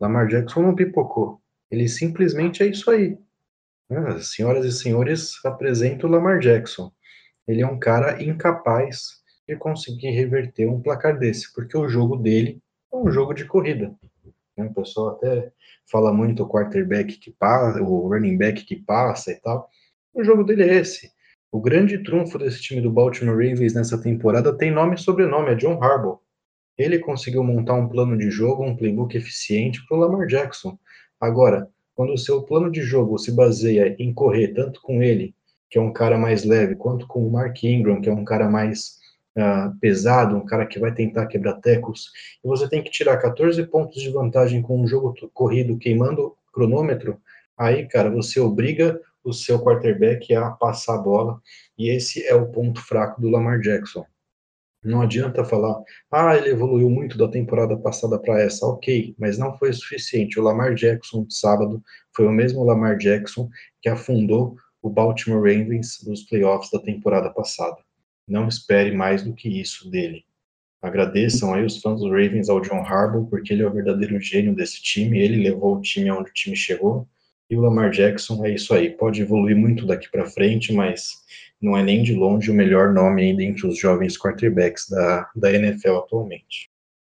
Lamar 0.00 0.28
Jackson 0.28 0.62
não 0.62 0.76
pipocou. 0.76 1.40
Ele 1.68 1.88
simplesmente 1.88 2.62
é 2.62 2.66
isso 2.66 2.88
aí. 2.92 3.18
Uh, 3.90 4.20
senhoras 4.20 4.64
e 4.64 4.70
senhores, 4.70 5.44
apresento 5.44 6.06
o 6.06 6.10
Lamar 6.10 6.38
Jackson. 6.38 6.92
Ele 7.44 7.60
é 7.60 7.66
um 7.66 7.76
cara 7.76 8.22
incapaz 8.22 9.23
de 9.48 9.56
conseguir 9.56 10.10
reverter 10.10 10.68
um 10.68 10.80
placar 10.80 11.18
desse, 11.18 11.52
porque 11.52 11.76
o 11.76 11.88
jogo 11.88 12.16
dele 12.16 12.60
é 12.92 12.96
um 12.96 13.10
jogo 13.10 13.34
de 13.34 13.44
corrida. 13.44 13.94
Né? 14.56 14.66
O 14.66 14.74
pessoal 14.74 15.10
até 15.10 15.52
fala 15.90 16.12
muito 16.12 16.42
o 16.42 16.48
quarterback 16.48 17.18
que 17.18 17.30
passa, 17.32 17.82
o 17.82 18.08
running 18.08 18.38
back 18.38 18.64
que 18.64 18.76
passa 18.76 19.32
e 19.32 19.40
tal. 19.40 19.68
O 20.12 20.22
jogo 20.24 20.44
dele 20.44 20.62
é 20.62 20.74
esse. 20.76 21.10
O 21.52 21.60
grande 21.60 22.02
trunfo 22.02 22.38
desse 22.38 22.60
time 22.60 22.80
do 22.80 22.90
Baltimore 22.90 23.36
Ravens 23.36 23.74
nessa 23.74 24.00
temporada 24.00 24.56
tem 24.56 24.70
nome 24.70 24.96
e 24.96 24.98
sobrenome, 24.98 25.50
é 25.50 25.54
John 25.54 25.82
Harbaugh. 25.82 26.18
Ele 26.76 26.98
conseguiu 26.98 27.44
montar 27.44 27.74
um 27.74 27.88
plano 27.88 28.18
de 28.18 28.30
jogo, 28.30 28.64
um 28.64 28.76
playbook 28.76 29.16
eficiente 29.16 29.84
para 29.86 29.96
o 29.96 30.00
Lamar 30.00 30.26
Jackson. 30.26 30.76
Agora, 31.20 31.68
quando 31.94 32.12
o 32.12 32.18
seu 32.18 32.42
plano 32.42 32.72
de 32.72 32.82
jogo 32.82 33.16
se 33.18 33.30
baseia 33.30 33.94
em 34.00 34.12
correr 34.12 34.48
tanto 34.48 34.82
com 34.82 35.00
ele, 35.00 35.32
que 35.70 35.78
é 35.78 35.80
um 35.80 35.92
cara 35.92 36.18
mais 36.18 36.44
leve, 36.44 36.74
quanto 36.74 37.06
com 37.06 37.24
o 37.24 37.30
Mark 37.30 37.62
Ingram, 37.62 38.00
que 38.00 38.08
é 38.08 38.12
um 38.12 38.24
cara 38.24 38.48
mais 38.50 38.98
uh, 39.36 39.78
pesado, 39.80 40.36
um 40.36 40.44
cara 40.44 40.66
que 40.66 40.78
vai 40.78 40.92
tentar 40.92 41.26
quebrar 41.26 41.54
tecos, 41.54 42.10
e 42.44 42.48
você 42.48 42.68
tem 42.68 42.82
que 42.82 42.90
tirar 42.90 43.16
14 43.18 43.64
pontos 43.66 44.00
de 44.00 44.10
vantagem 44.10 44.62
com 44.62 44.82
um 44.82 44.86
jogo 44.86 45.14
corrido 45.32 45.78
queimando 45.78 46.36
cronômetro, 46.52 47.20
aí, 47.56 47.86
cara, 47.88 48.10
você 48.10 48.40
obriga 48.40 49.00
o 49.22 49.32
seu 49.32 49.58
quarterback 49.58 50.34
a 50.34 50.50
passar 50.50 50.96
a 50.96 51.02
bola, 51.02 51.40
e 51.78 51.88
esse 51.88 52.26
é 52.26 52.34
o 52.34 52.50
ponto 52.50 52.80
fraco 52.80 53.20
do 53.20 53.30
Lamar 53.30 53.60
Jackson. 53.60 54.04
Não 54.84 55.00
adianta 55.00 55.42
falar, 55.44 55.82
ah, 56.10 56.36
ele 56.36 56.50
evoluiu 56.50 56.90
muito 56.90 57.16
da 57.16 57.26
temporada 57.26 57.74
passada 57.74 58.18
para 58.18 58.42
essa, 58.42 58.66
ok, 58.66 59.14
mas 59.18 59.38
não 59.38 59.56
foi 59.56 59.72
suficiente. 59.72 60.38
O 60.38 60.42
Lamar 60.42 60.74
Jackson 60.74 61.26
sábado 61.30 61.82
foi 62.14 62.26
o 62.26 62.32
mesmo 62.32 62.62
Lamar 62.62 62.98
Jackson 62.98 63.48
que 63.80 63.88
afundou 63.88 64.56
o 64.82 64.90
Baltimore 64.90 65.40
Ravens 65.40 66.04
nos 66.06 66.24
playoffs 66.24 66.70
da 66.70 66.78
temporada 66.78 67.30
passada. 67.30 67.76
Não 68.26 68.48
espere 68.48 68.92
mais 68.92 69.22
do 69.22 69.34
que 69.34 69.48
isso 69.48 69.90
dele. 69.90 70.24
Agradeçam 70.82 71.54
aí 71.54 71.64
os 71.64 71.80
fãs 71.80 72.00
dos 72.00 72.10
Ravens 72.10 72.48
ao 72.48 72.60
John 72.60 72.84
Harbaugh, 72.84 73.26
porque 73.28 73.52
ele 73.52 73.62
é 73.62 73.66
o 73.66 73.72
verdadeiro 73.72 74.20
gênio 74.20 74.54
desse 74.54 74.82
time, 74.82 75.18
ele 75.18 75.42
levou 75.42 75.76
o 75.76 75.80
time 75.80 76.10
aonde 76.10 76.30
o 76.30 76.34
time 76.34 76.54
chegou. 76.54 77.08
E 77.48 77.56
o 77.56 77.60
Lamar 77.60 77.90
Jackson 77.90 78.44
é 78.44 78.50
isso 78.50 78.74
aí, 78.74 78.90
pode 78.90 79.22
evoluir 79.22 79.56
muito 79.56 79.86
daqui 79.86 80.10
para 80.10 80.26
frente, 80.26 80.72
mas 80.72 81.12
não 81.60 81.76
é 81.76 81.82
nem 81.82 82.02
de 82.02 82.14
longe 82.14 82.50
o 82.50 82.54
melhor 82.54 82.92
nome 82.92 83.22
ainda 83.22 83.42
entre 83.42 83.66
os 83.66 83.78
jovens 83.78 84.18
quarterbacks 84.18 84.88
da, 84.88 85.30
da 85.34 85.52
NFL 85.52 85.96
atualmente. 85.96 86.70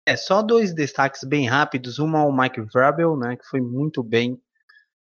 É, 0.07 0.15
só 0.15 0.41
dois 0.41 0.73
destaques 0.73 1.25
bem 1.25 1.45
rápidos. 1.45 1.99
Uma 1.99 2.23
o 2.23 2.35
Mike 2.35 2.61
Vrabel, 2.61 3.17
né, 3.17 3.35
que 3.35 3.45
foi 3.45 3.59
muito 3.59 4.01
bem. 4.01 4.39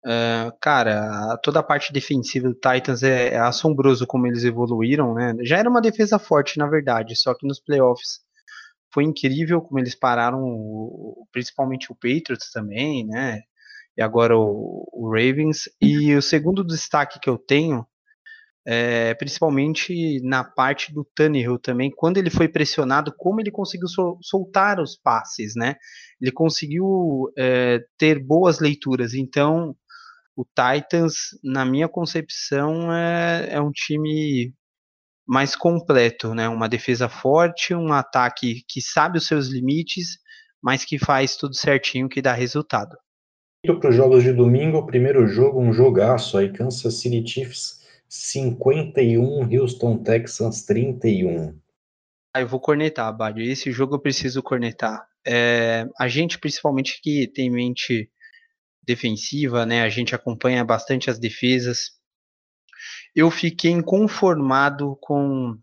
Uh, 0.06 0.52
cara, 0.62 1.38
toda 1.44 1.60
a 1.60 1.64
parte 1.64 1.92
defensiva 1.92 2.48
do 2.48 2.54
Titans 2.54 3.04
é, 3.04 3.34
é, 3.34 3.38
assombroso 3.38 4.08
como 4.08 4.28
eles 4.28 4.44
evoluíram, 4.46 5.14
né? 5.14 5.36
Já 5.44 5.58
era 5.58 5.70
uma 5.70 5.82
defesa 5.82 6.18
forte, 6.18 6.58
na 6.58 6.68
verdade, 6.68 7.16
só 7.18 7.34
que 7.34 7.46
nos 7.46 7.60
playoffs 7.60 8.22
foi 8.94 9.04
incrível 9.04 9.62
como 9.62 9.80
eles 9.80 9.96
pararam, 9.96 10.42
principalmente 11.32 11.92
o 11.92 11.96
Patriots 11.96 12.52
também, 12.52 13.06
né? 13.06 13.42
E 13.98 14.02
agora 14.02 14.38
o, 14.38 14.88
o 14.94 15.10
Ravens. 15.12 15.70
E 15.82 16.16
o 16.16 16.22
segundo 16.22 16.64
destaque 16.64 17.20
que 17.20 17.30
eu 17.30 17.38
tenho 17.38 17.86
é, 18.66 19.16
principalmente 19.16 20.22
na 20.22 20.44
parte 20.44 20.94
do 20.94 21.04
Tannehill 21.16 21.58
também, 21.58 21.90
quando 21.90 22.18
ele 22.18 22.30
foi 22.30 22.48
pressionado, 22.48 23.12
como 23.18 23.42
ele 23.42 23.50
conseguiu 23.50 23.88
sol 23.88 24.20
soltar 24.22 24.80
os 24.80 24.96
passes, 24.96 25.56
né? 25.56 25.76
Ele 26.22 26.32
conseguiu 26.32 27.32
é, 27.38 27.80
ter 27.98 28.24
boas 28.24 28.60
leituras. 28.60 29.14
Então, 29.14 29.76
o 30.40 30.46
Titans, 30.46 31.38
na 31.44 31.66
minha 31.66 31.90
concepção, 31.90 32.94
é, 32.94 33.56
é 33.56 33.62
um 33.62 33.72
time 33.72 34.54
mais 35.28 35.54
completo, 35.54 36.34
né? 36.34 36.48
Uma 36.48 36.70
defesa 36.70 37.10
forte, 37.10 37.76
um 37.76 37.92
ataque 37.92 38.64
que 38.66 38.82
sabe 38.82 39.18
os 39.18 39.28
seus 39.28 39.50
limites, 39.50 40.18
mas 40.64 40.86
que 40.86 40.98
faz 40.98 41.36
tudo 41.36 41.58
certinho, 41.58 42.08
que 42.08 42.22
dá 42.22 42.32
resultado. 42.32 42.96
Para 43.66 43.90
os 43.90 43.96
jogos 43.96 44.24
de 44.24 44.32
domingo, 44.32 44.78
o 44.78 44.86
primeiro 44.86 45.28
jogo, 45.28 45.60
um 45.60 45.74
jogaço 45.74 46.38
aí, 46.38 46.54
Kansas 46.54 46.94
City 46.94 47.30
Chiefs 47.30 47.86
51, 48.08 49.54
Houston 49.54 49.98
Texans 49.98 50.66
31. 50.66 51.54
Ah, 52.34 52.40
eu 52.40 52.48
vou 52.48 52.62
cornetar, 52.62 53.14
Bádio. 53.14 53.44
Esse 53.44 53.74
jogo 53.74 53.96
eu 53.96 54.00
preciso 54.00 54.42
cornetar. 54.42 55.06
É, 55.28 55.86
a 56.00 56.08
gente, 56.08 56.40
principalmente 56.40 57.02
que 57.02 57.28
tem 57.28 57.50
mente 57.50 58.10
defensiva, 58.90 59.66
né? 59.66 59.84
A 59.84 59.90
gente 59.90 60.16
acompanha 60.16 60.66
bastante 60.66 61.10
as 61.10 61.20
defesas. 61.20 61.92
Eu 63.16 63.30
fiquei 63.30 63.72
inconformado 63.72 64.98
com 65.00 65.56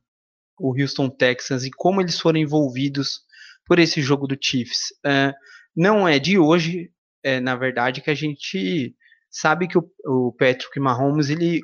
o 0.59 0.81
Houston 0.81 1.11
Texans 1.11 1.65
e 1.65 1.71
como 1.71 2.01
eles 2.01 2.21
foram 2.21 2.39
envolvidos 2.39 3.21
por 3.67 3.81
esse 3.81 4.01
jogo 4.01 4.29
do 4.29 4.39
Chiefs. 4.41 4.95
É, 5.05 5.35
não 5.75 6.07
é 6.07 6.19
de 6.21 6.39
hoje, 6.39 6.91
é, 7.23 7.41
na 7.41 7.57
verdade, 7.57 8.01
que 8.01 8.11
a 8.11 8.15
gente 8.15 8.95
sabe 9.29 9.67
que 9.67 9.77
o, 9.77 9.91
o 10.05 10.33
Patrick 10.33 10.79
Mahomes 10.79 11.29
ele 11.29 11.63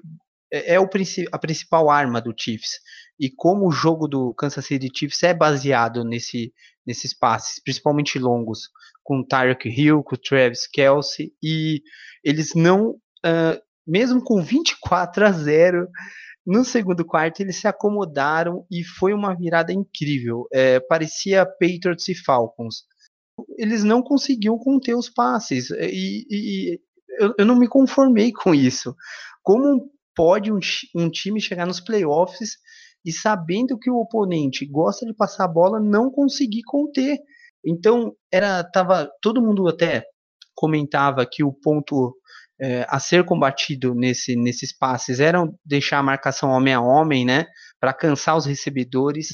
é, 0.53 0.75
é 0.75 0.81
o, 0.81 0.88
a 1.31 1.38
principal 1.38 1.90
arma 1.90 2.20
do 2.20 2.35
Chiefs. 2.37 2.81
E 3.20 3.31
como 3.31 3.68
o 3.68 3.72
jogo 3.72 4.09
do 4.09 4.35
Kansas 4.35 4.66
City 4.66 4.90
Chiefs 4.92 5.22
é 5.22 5.33
baseado 5.33 6.05
nesse, 6.05 6.53
nesses 6.87 7.12
passes, 7.14 7.62
principalmente 7.62 8.18
longos, 8.18 8.68
com 9.03 9.21
o 9.21 9.27
Tyreek 9.27 9.68
Hill, 9.68 10.03
com 10.03 10.14
o 10.14 10.18
Travis 10.18 10.66
Kelsey, 10.66 11.33
e 11.42 11.83
eles 12.25 12.55
não, 12.55 12.90
uh, 12.90 13.61
mesmo 13.87 14.23
com 14.23 14.42
24 14.42 15.27
a 15.27 15.33
0, 15.33 15.88
no 16.47 16.64
segundo 16.64 17.05
quarto 17.05 17.40
eles 17.40 17.57
se 17.57 17.68
acomodaram 17.68 18.66
e 18.71 18.83
foi 18.83 19.14
uma 19.14 19.35
virada 19.35 19.73
incrível. 19.73 20.47
É, 20.53 20.81
parecia 20.81 21.47
Patriots 21.47 22.09
e 22.09 22.14
Falcons. 22.14 22.85
Eles 23.57 23.85
não 23.85 24.03
conseguiam 24.03 24.59
conter 24.59 24.95
os 24.95 25.09
passes 25.09 25.71
e, 25.71 26.27
e 26.29 26.81
eu, 27.18 27.35
eu, 27.38 27.47
não 27.47 27.57
me 27.57 27.68
conformei 27.68 28.33
com 28.35 28.55
isso. 28.55 28.95
Como 29.42 29.90
pode 30.14 30.53
um, 30.53 30.59
um 30.95 31.09
time 31.09 31.40
chegar 31.40 31.66
nos 31.66 31.81
playoffs 31.81 32.59
e 33.05 33.12
sabendo 33.12 33.79
que 33.79 33.91
o 33.91 33.97
oponente 33.97 34.67
gosta 34.67 35.05
de 35.07 35.15
passar 35.15 35.45
a 35.45 35.49
bola, 35.49 35.81
não 35.81 36.11
conseguir 36.11 36.62
conter. 36.62 37.19
Então, 37.65 38.15
era 38.31 38.62
tava 38.65 39.11
todo 39.21 39.43
mundo 39.43 39.69
até 39.69 40.05
comentava 40.55 41.27
que 41.27 41.43
o 41.43 41.53
ponto 41.53 42.17
é, 42.61 42.87
a 42.88 43.01
ser 43.01 43.25
combatido 43.25 43.95
nesse, 43.95 44.37
nesses 44.37 44.77
passes 44.77 45.19
era 45.19 45.43
deixar 45.65 45.99
a 45.99 46.03
marcação 46.03 46.51
homem 46.51 46.73
a 46.73 46.81
homem, 46.81 47.25
né, 47.25 47.47
para 47.81 47.93
cansar 47.93 48.37
os 48.37 48.47
recebedores. 48.47 49.31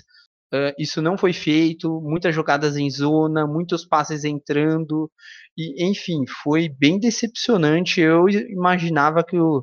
Uh, 0.54 0.72
isso 0.78 1.02
não 1.02 1.18
foi 1.18 1.34
feito, 1.34 2.00
muitas 2.00 2.34
jogadas 2.34 2.78
em 2.78 2.88
zona, 2.88 3.46
muitos 3.46 3.84
passes 3.84 4.24
entrando, 4.24 5.10
e 5.54 5.86
enfim, 5.86 6.24
foi 6.42 6.70
bem 6.70 6.98
decepcionante. 6.98 8.00
Eu 8.00 8.26
imaginava 8.30 9.22
que 9.22 9.38
o, 9.38 9.62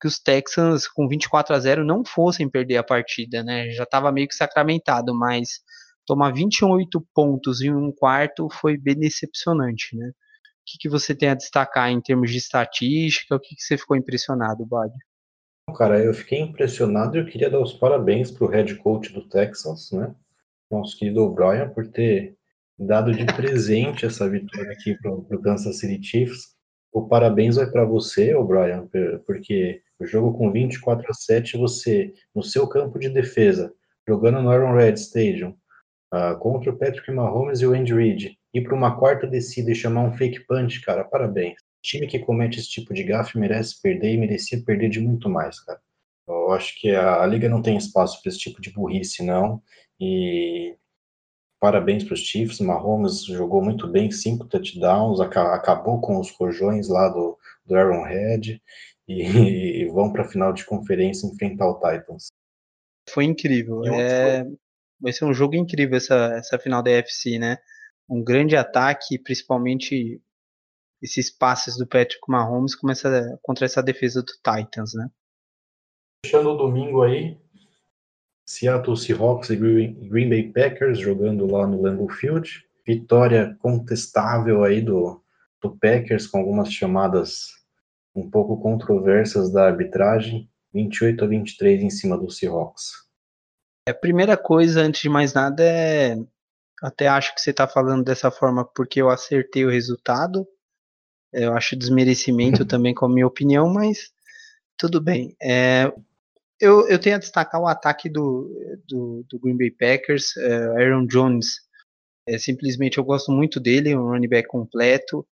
que 0.00 0.08
os 0.08 0.18
Texans 0.18 0.88
com 0.88 1.06
24 1.06 1.54
a 1.54 1.58
0 1.58 1.84
não 1.84 2.04
fossem 2.04 2.48
perder 2.48 2.78
a 2.78 2.82
partida, 2.82 3.42
né? 3.44 3.70
Já 3.70 3.82
estava 3.82 4.10
meio 4.10 4.26
que 4.26 4.34
sacramentado, 4.34 5.14
mas 5.14 5.60
tomar 6.06 6.32
28 6.32 7.06
pontos 7.14 7.60
em 7.60 7.72
um 7.72 7.92
quarto 7.92 8.48
foi 8.50 8.78
bem 8.78 8.98
decepcionante, 8.98 9.96
né? 9.96 10.08
O 10.08 10.12
que, 10.66 10.78
que 10.78 10.88
você 10.88 11.14
tem 11.14 11.28
a 11.28 11.34
destacar 11.34 11.90
em 11.90 12.00
termos 12.00 12.30
de 12.30 12.38
estatística? 12.38 13.34
O 13.34 13.40
que, 13.40 13.54
que 13.54 13.62
você 13.62 13.76
ficou 13.76 13.96
impressionado, 13.96 14.64
Bad? 14.64 14.92
Cara, 15.76 16.02
eu 16.02 16.14
fiquei 16.14 16.40
impressionado 16.40 17.16
e 17.16 17.20
eu 17.20 17.26
queria 17.26 17.50
dar 17.50 17.60
os 17.60 17.72
parabéns 17.72 18.30
para 18.30 18.44
o 18.44 18.48
head 18.48 18.74
coach 18.76 19.12
do 19.12 19.28
Texans, 19.28 19.92
né? 19.92 20.14
Nosso 20.70 20.96
querido 20.98 21.22
O'Brien, 21.22 21.68
por 21.70 21.86
ter 21.88 22.36
dado 22.78 23.12
de 23.12 23.26
presente 23.26 24.06
essa 24.06 24.28
vitória 24.28 24.72
aqui 24.72 24.96
para 24.96 25.12
o 25.12 25.42
Kansas 25.42 25.78
City 25.78 26.02
Chiefs. 26.02 26.54
O 26.92 27.06
parabéns 27.06 27.56
vai 27.56 27.70
para 27.70 27.84
você, 27.84 28.34
O'Brien, 28.34 28.88
porque 29.26 29.82
o 30.00 30.06
jogo 30.06 30.36
com 30.36 30.50
24 30.50 31.06
a 31.08 31.14
7, 31.14 31.58
você, 31.58 32.12
no 32.34 32.42
seu 32.42 32.66
campo 32.66 32.98
de 32.98 33.10
defesa, 33.10 33.72
jogando 34.08 34.40
no 34.40 34.74
Red 34.74 34.94
Stadium, 34.94 35.54
uh, 36.12 36.38
contra 36.38 36.70
o 36.70 36.76
Patrick 36.76 37.10
Mahomes 37.12 37.60
e 37.60 37.66
o 37.66 37.74
Andy 37.74 37.94
Reid, 37.94 38.38
ir 38.54 38.62
para 38.62 38.74
uma 38.74 38.98
quarta 38.98 39.26
descida 39.26 39.70
e 39.70 39.74
chamar 39.74 40.02
um 40.02 40.16
fake 40.16 40.46
punch, 40.46 40.80
cara, 40.80 41.04
parabéns. 41.04 41.54
O 41.54 41.82
time 41.82 42.06
que 42.06 42.18
comete 42.18 42.58
esse 42.58 42.68
tipo 42.68 42.92
de 42.94 43.04
gafe 43.04 43.38
merece 43.38 43.80
perder 43.80 44.14
e 44.14 44.18
merecia 44.18 44.62
perder 44.64 44.88
de 44.88 45.00
muito 45.00 45.28
mais, 45.28 45.60
cara. 45.60 45.80
Eu 46.26 46.52
acho 46.52 46.78
que 46.80 46.94
a, 46.94 47.22
a 47.22 47.26
liga 47.26 47.48
não 47.48 47.62
tem 47.62 47.76
espaço 47.76 48.20
para 48.22 48.30
esse 48.30 48.38
tipo 48.38 48.60
de 48.60 48.72
burrice, 48.72 49.22
não. 49.24 49.62
E 49.98 50.76
parabéns 51.58 52.04
para 52.04 52.14
os 52.14 52.20
Chiefs. 52.20 52.60
Mahomes 52.60 53.24
jogou 53.24 53.62
muito 53.62 53.86
bem, 53.86 54.10
cinco 54.10 54.46
touchdowns, 54.46 55.20
acabou 55.20 56.00
com 56.00 56.18
os 56.18 56.30
rojões 56.30 56.88
lá 56.88 57.08
do, 57.08 57.38
do 57.66 57.76
Arrowhead 57.76 58.52
e, 58.52 58.62
e 59.10 59.86
vão 59.90 60.12
para 60.12 60.22
a 60.22 60.28
final 60.28 60.52
de 60.52 60.64
conferência 60.64 61.26
enfrentar 61.26 61.68
o 61.68 61.74
Titans. 61.74 62.28
Foi 63.08 63.24
incrível. 63.24 63.84
É, 63.84 64.44
vai 65.00 65.12
ser 65.12 65.24
um 65.24 65.34
jogo 65.34 65.56
incrível 65.56 65.96
essa, 65.96 66.34
essa 66.34 66.58
final 66.58 66.82
da 66.82 66.90
UFC, 66.90 67.38
né? 67.38 67.58
Um 68.08 68.22
grande 68.22 68.56
ataque, 68.56 69.18
principalmente 69.18 70.20
esses 71.02 71.30
passes 71.30 71.76
do 71.76 71.86
Patrick 71.86 72.20
Mahomes 72.28 72.76
essa, 72.90 73.38
contra 73.42 73.64
essa 73.64 73.82
defesa 73.82 74.22
do 74.22 74.32
Titans, 74.32 74.94
né? 74.94 75.08
Fechando 76.24 76.50
o 76.50 76.56
domingo 76.56 77.02
aí, 77.02 77.38
Seattle 78.46 78.96
Seahawks 78.96 79.48
e 79.50 79.56
Green 79.56 80.28
Bay 80.28 80.52
Packers 80.52 80.98
jogando 80.98 81.50
lá 81.50 81.66
no 81.66 81.80
Lambeau 81.80 82.08
Field. 82.08 82.66
Vitória 82.86 83.56
contestável 83.60 84.64
aí 84.64 84.82
do, 84.82 85.22
do 85.62 85.76
Packers 85.78 86.26
com 86.26 86.38
algumas 86.38 86.72
chamadas 86.72 87.59
um 88.14 88.28
pouco 88.28 88.60
controversas 88.60 89.52
da 89.52 89.66
arbitragem, 89.66 90.50
28 90.72 91.24
a 91.24 91.28
23 91.28 91.82
em 91.82 91.90
cima 91.90 92.16
do 92.16 92.30
Seahawks. 92.30 92.90
A 93.88 93.94
primeira 93.94 94.36
coisa, 94.36 94.82
antes 94.82 95.00
de 95.00 95.08
mais 95.08 95.32
nada, 95.32 95.62
é. 95.64 96.16
Até 96.82 97.08
acho 97.08 97.34
que 97.34 97.40
você 97.40 97.50
está 97.50 97.68
falando 97.68 98.04
dessa 98.04 98.30
forma 98.30 98.64
porque 98.64 99.02
eu 99.02 99.10
acertei 99.10 99.66
o 99.66 99.70
resultado. 99.70 100.46
Eu 101.32 101.52
acho 101.54 101.76
desmerecimento 101.76 102.64
também 102.66 102.94
com 102.94 103.04
a 103.04 103.08
minha 103.08 103.26
opinião, 103.26 103.68
mas 103.68 104.10
tudo 104.78 105.00
bem. 105.00 105.36
É, 105.42 105.92
eu, 106.58 106.88
eu 106.88 106.98
tenho 106.98 107.16
a 107.16 107.18
destacar 107.18 107.60
o 107.60 107.66
ataque 107.66 108.08
do, 108.08 108.50
do, 108.88 109.26
do 109.28 109.38
Green 109.38 109.56
Bay 109.56 109.70
Packers. 109.70 110.36
É, 110.38 110.54
Aaron 110.82 111.06
Jones, 111.06 111.60
é, 112.26 112.38
simplesmente 112.38 112.96
eu 112.96 113.04
gosto 113.04 113.30
muito 113.30 113.60
dele, 113.60 113.94
um 113.94 114.08
running 114.08 114.28
back 114.28 114.48
completo 114.48 115.26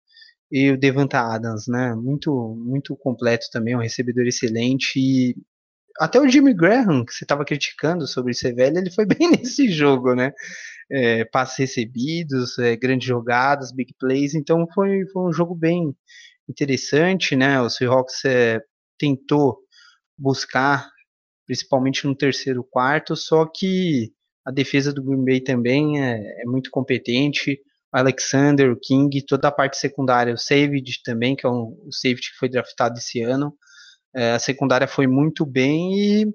e 0.52 0.72
o 0.72 0.78
Devonta 0.78 1.20
Adams, 1.20 1.68
né? 1.68 1.94
Muito, 1.96 2.32
muito 2.58 2.96
completo 2.96 3.48
também, 3.52 3.76
um 3.76 3.82
recebedor 3.82 4.26
excelente. 4.26 4.98
E 4.98 5.36
até 6.00 6.20
o 6.20 6.28
Jimmy 6.28 6.54
Graham, 6.54 7.04
que 7.06 7.14
você 7.14 7.26
estava 7.26 7.44
criticando 7.44 8.08
sobre 8.08 8.34
ser 8.34 8.54
velho, 8.54 8.78
ele 8.78 8.92
foi 8.92 9.06
bem 9.08 9.32
nesse 9.32 9.70
jogo, 9.72 10.14
né? 10.16 10.32
É, 10.90 11.26
passes 11.26 11.58
recebidos, 11.58 12.58
é, 12.60 12.76
grandes 12.76 13.08
jogadas, 13.08 13.74
big 13.74 13.94
plays. 14.00 14.36
Então 14.36 14.66
foi, 14.74 15.06
foi 15.12 15.30
um 15.30 15.34
jogo 15.34 15.54
bem 15.54 15.96
interessante, 16.50 17.36
né? 17.36 17.62
O 17.62 17.70
Seahawks 17.70 18.24
é, 18.26 18.62
tentou 18.98 19.58
buscar, 20.18 20.90
principalmente 21.46 22.08
no 22.08 22.16
terceiro 22.16 22.64
quarto, 22.64 23.16
só 23.16 23.46
que 23.46 24.12
a 24.46 24.52
defesa 24.52 24.94
do 24.94 25.04
Green 25.04 25.26
Bay 25.26 25.42
também 25.42 26.02
é, 26.02 26.42
é 26.42 26.46
muito 26.46 26.72
competente. 26.72 27.60
Alexander, 27.92 28.72
o 28.72 28.80
King, 28.80 29.26
toda 29.26 29.48
a 29.48 29.52
parte 29.52 29.78
secundária, 29.78 30.34
o 30.34 30.38
Savage 30.38 31.02
também, 31.04 31.36
que 31.36 31.46
é 31.46 31.50
um, 31.50 31.78
o 31.86 31.92
safety 31.92 32.32
que 32.32 32.38
foi 32.38 32.50
draftado 32.50 32.98
esse 32.98 33.22
ano. 33.22 33.54
É, 34.16 34.32
a 34.34 34.40
secundária 34.40 34.88
foi 34.88 35.08
muito 35.08 35.46
bem 35.46 35.94
e 35.94 36.34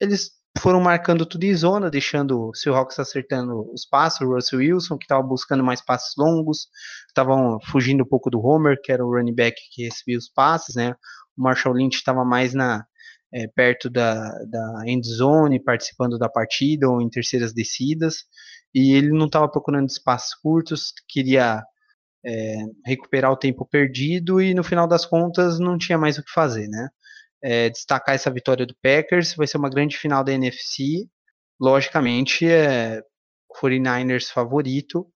eles 0.00 0.30
foram 0.58 0.80
marcando 0.80 1.24
tudo 1.24 1.44
em 1.44 1.54
zona, 1.54 1.90
deixando 1.90 2.48
o 2.48 2.54
Seahawks 2.54 2.98
acertando 2.98 3.72
os 3.72 3.86
passos, 3.86 4.20
o 4.20 4.34
Russell 4.34 4.58
Wilson, 4.58 4.98
que 4.98 5.04
estava 5.04 5.22
buscando 5.22 5.64
mais 5.64 5.80
passes 5.80 6.12
longos, 6.16 6.68
estavam 7.08 7.58
fugindo 7.70 8.04
um 8.04 8.08
pouco 8.08 8.30
do 8.30 8.40
Homer, 8.40 8.78
que 8.82 8.92
era 8.92 9.04
o 9.04 9.10
running 9.10 9.34
back 9.34 9.56
que 9.72 9.84
recebia 9.84 10.18
os 10.18 10.28
passes, 10.28 10.74
né? 10.74 10.94
O 11.36 11.42
Marshall 11.42 11.74
Lynch 11.74 11.96
estava 11.96 12.24
mais 12.24 12.52
na 12.52 12.84
é, 13.32 13.48
perto 13.48 13.88
da, 13.88 14.14
da 14.44 14.82
end 14.86 15.08
zone, 15.08 15.62
participando 15.62 16.18
da 16.18 16.28
partida 16.28 16.88
ou 16.88 17.00
em 17.00 17.08
terceiras 17.08 17.54
descidas, 17.54 18.24
e 18.74 18.94
ele 18.94 19.10
não 19.10 19.26
estava 19.26 19.48
procurando 19.48 19.88
espaços 19.88 20.34
curtos, 20.34 20.92
queria 21.08 21.62
é, 22.24 22.56
recuperar 22.86 23.32
o 23.32 23.36
tempo 23.36 23.66
perdido 23.66 24.40
e 24.40 24.54
no 24.54 24.64
final 24.64 24.86
das 24.86 25.04
contas 25.04 25.58
não 25.58 25.76
tinha 25.78 25.98
mais 25.98 26.18
o 26.18 26.24
que 26.24 26.30
fazer, 26.32 26.68
né? 26.68 26.88
É, 27.42 27.70
destacar 27.70 28.14
essa 28.14 28.30
vitória 28.30 28.64
do 28.64 28.76
Packers, 28.82 29.34
vai 29.34 29.46
ser 29.46 29.58
uma 29.58 29.70
grande 29.70 29.96
final 29.98 30.22
da 30.24 30.32
NFC, 30.32 31.08
logicamente 31.60 32.46
é 32.48 33.02
49ers 33.60 34.28
favorito, 34.30 35.06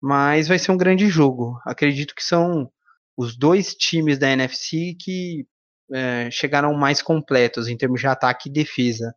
mas 0.00 0.48
vai 0.48 0.58
ser 0.58 0.72
um 0.72 0.76
grande 0.76 1.08
jogo. 1.08 1.58
Acredito 1.66 2.14
que 2.14 2.24
são 2.24 2.70
os 3.16 3.36
dois 3.36 3.74
times 3.74 4.18
da 4.18 4.30
NFC 4.30 4.96
que 4.98 5.46
é, 5.92 6.30
chegaram 6.30 6.72
mais 6.74 7.02
completos 7.02 7.68
em 7.68 7.76
termos 7.76 8.00
de 8.00 8.06
ataque 8.06 8.48
e 8.48 8.52
defesa. 8.52 9.14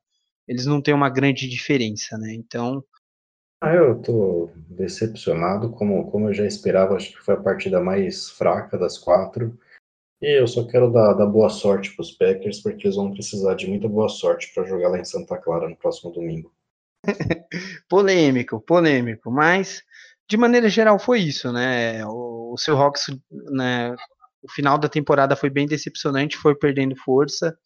Eles 0.48 0.66
não 0.66 0.82
têm 0.82 0.94
uma 0.94 1.10
grande 1.10 1.48
diferença, 1.48 2.18
né? 2.18 2.34
Então. 2.34 2.84
Ah, 3.66 3.74
eu 3.74 4.00
tô 4.00 4.52
decepcionado, 4.70 5.72
como, 5.72 6.12
como 6.12 6.30
eu 6.30 6.34
já 6.36 6.46
esperava, 6.46 6.96
acho 6.96 7.14
que 7.14 7.26
foi 7.26 7.34
a 7.34 7.42
partida 7.42 7.82
mais 7.82 8.30
fraca 8.30 8.78
das 8.78 8.96
quatro. 8.96 9.58
E 10.22 10.40
eu 10.40 10.46
só 10.46 10.68
quero 10.68 10.92
dar, 10.92 11.14
dar 11.14 11.26
boa 11.26 11.50
sorte 11.50 11.92
para 11.96 12.04
os 12.04 12.12
Packers, 12.12 12.62
porque 12.62 12.86
eles 12.86 12.96
vão 12.96 13.12
precisar 13.12 13.56
de 13.56 13.66
muita 13.68 13.88
boa 13.88 14.08
sorte 14.08 14.54
para 14.54 14.68
jogar 14.68 14.90
lá 14.90 15.00
em 15.00 15.04
Santa 15.04 15.36
Clara 15.40 15.68
no 15.68 15.76
próximo 15.76 16.12
domingo. 16.12 16.54
polêmico, 17.90 18.62
polêmico, 18.62 19.32
mas 19.32 19.82
de 20.30 20.38
maneira 20.38 20.70
geral 20.70 21.00
foi 21.00 21.22
isso, 21.22 21.52
né? 21.52 22.06
O, 22.06 22.54
o 22.54 22.58
seu 22.60 22.78
Hawks, 22.78 23.08
né, 23.52 23.96
o 24.44 24.52
final 24.52 24.78
da 24.78 24.88
temporada 24.88 25.36
foi 25.36 25.50
bem 25.50 25.66
decepcionante, 25.66 26.38
foi 26.38 26.54
perdendo 26.54 26.96
força. 26.98 27.58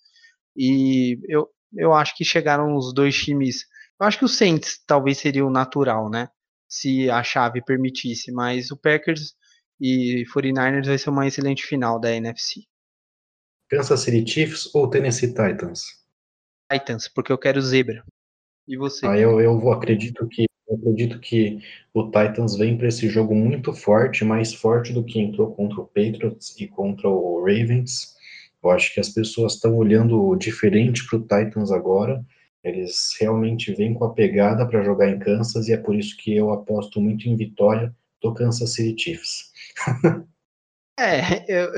E 0.56 1.20
eu, 1.28 1.50
eu 1.76 1.94
acho 1.94 2.16
que 2.16 2.24
chegaram 2.24 2.78
os 2.78 2.94
dois 2.94 3.18
times. 3.18 3.66
Eu 4.00 4.06
acho 4.06 4.20
que 4.20 4.26
o 4.26 4.30
Saints 4.30 4.82
talvez 4.88 5.18
seria 5.18 5.46
o 5.46 5.52
natural, 5.52 6.10
né? 6.10 6.30
Se 6.68 7.10
a 7.10 7.22
chave 7.24 7.62
permitisse, 7.64 8.32
mas 8.32 8.72
o 8.72 8.78
Packers 8.78 9.34
e 9.80 10.24
49ers 10.34 10.86
vai 10.86 10.98
ser 10.98 11.10
uma 11.10 11.28
excelente 11.28 11.64
final 11.64 12.00
da 12.00 12.12
NFC. 12.12 12.62
Kansas 13.70 14.00
City 14.00 14.30
Chiefs 14.30 14.74
ou 14.74 14.90
Tennessee 14.90 15.30
Titans? 15.30 15.84
Titans, 16.72 17.08
porque 17.08 17.32
eu 17.32 17.38
quero 17.38 17.62
zebra. 17.62 18.04
E 18.68 18.78
você? 18.78 19.06
Ah, 19.06 19.18
eu, 19.18 19.42
eu 19.42 19.60
vou, 19.60 19.72
acredito 19.72 20.28
que 20.28 20.46
eu 20.68 20.76
acredito 20.76 21.20
que 21.20 21.60
o 21.94 22.06
Titans 22.06 22.56
vem 22.56 22.78
para 22.78 22.88
esse 22.88 23.10
jogo 23.10 23.34
muito 23.34 23.74
forte, 23.74 24.24
mais 24.24 24.54
forte 24.54 24.94
do 24.94 25.04
que 25.04 25.20
entrou 25.20 25.54
contra 25.56 25.82
o 25.82 25.86
Patriots 25.86 26.56
e 26.60 26.68
contra 26.68 27.10
o 27.10 27.40
Ravens. 27.40 28.16
Eu 28.64 28.70
acho 28.70 28.94
que 28.94 29.00
as 29.00 29.10
pessoas 29.10 29.56
estão 29.56 29.76
olhando 29.76 30.36
diferente 30.36 31.06
para 31.08 31.18
o 31.18 31.22
Titans 31.22 31.72
agora. 31.72 32.24
Eles 32.64 33.16
realmente 33.20 33.74
vêm 33.74 33.94
com 33.94 34.06
a 34.06 34.14
pegada 34.14 34.68
para 34.68 34.84
jogar 34.84 35.10
em 35.10 35.20
Kansas 35.20 35.68
e 35.68 35.74
é 35.74 35.78
por 35.78 35.96
isso 35.96 36.18
que 36.18 36.36
eu 36.36 36.52
aposto 36.52 37.00
muito 37.00 37.28
em 37.28 37.36
vitória 37.36 37.96
do 38.22 38.34
Kansas 38.34 38.74
City 38.74 39.02
Chiefs. 39.02 39.52
é, 41.00 41.46
eu, 41.48 41.72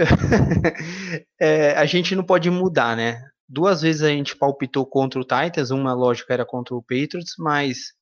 é, 1.39 1.71
a 1.73 1.86
gente 1.86 2.15
não 2.15 2.23
pode 2.23 2.49
mudar, 2.49 2.97
né? 2.97 3.21
Duas 3.47 3.82
vezes 3.82 4.01
a 4.01 4.09
gente 4.09 4.36
palpitou 4.36 4.86
contra 4.86 5.19
o 5.19 5.25
Titans, 5.25 5.71
uma 5.71 5.93
lógica 5.93 6.34
era 6.34 6.45
contra 6.45 6.73
o 6.73 6.82
Patriots, 6.82 7.36
mas 7.38 7.93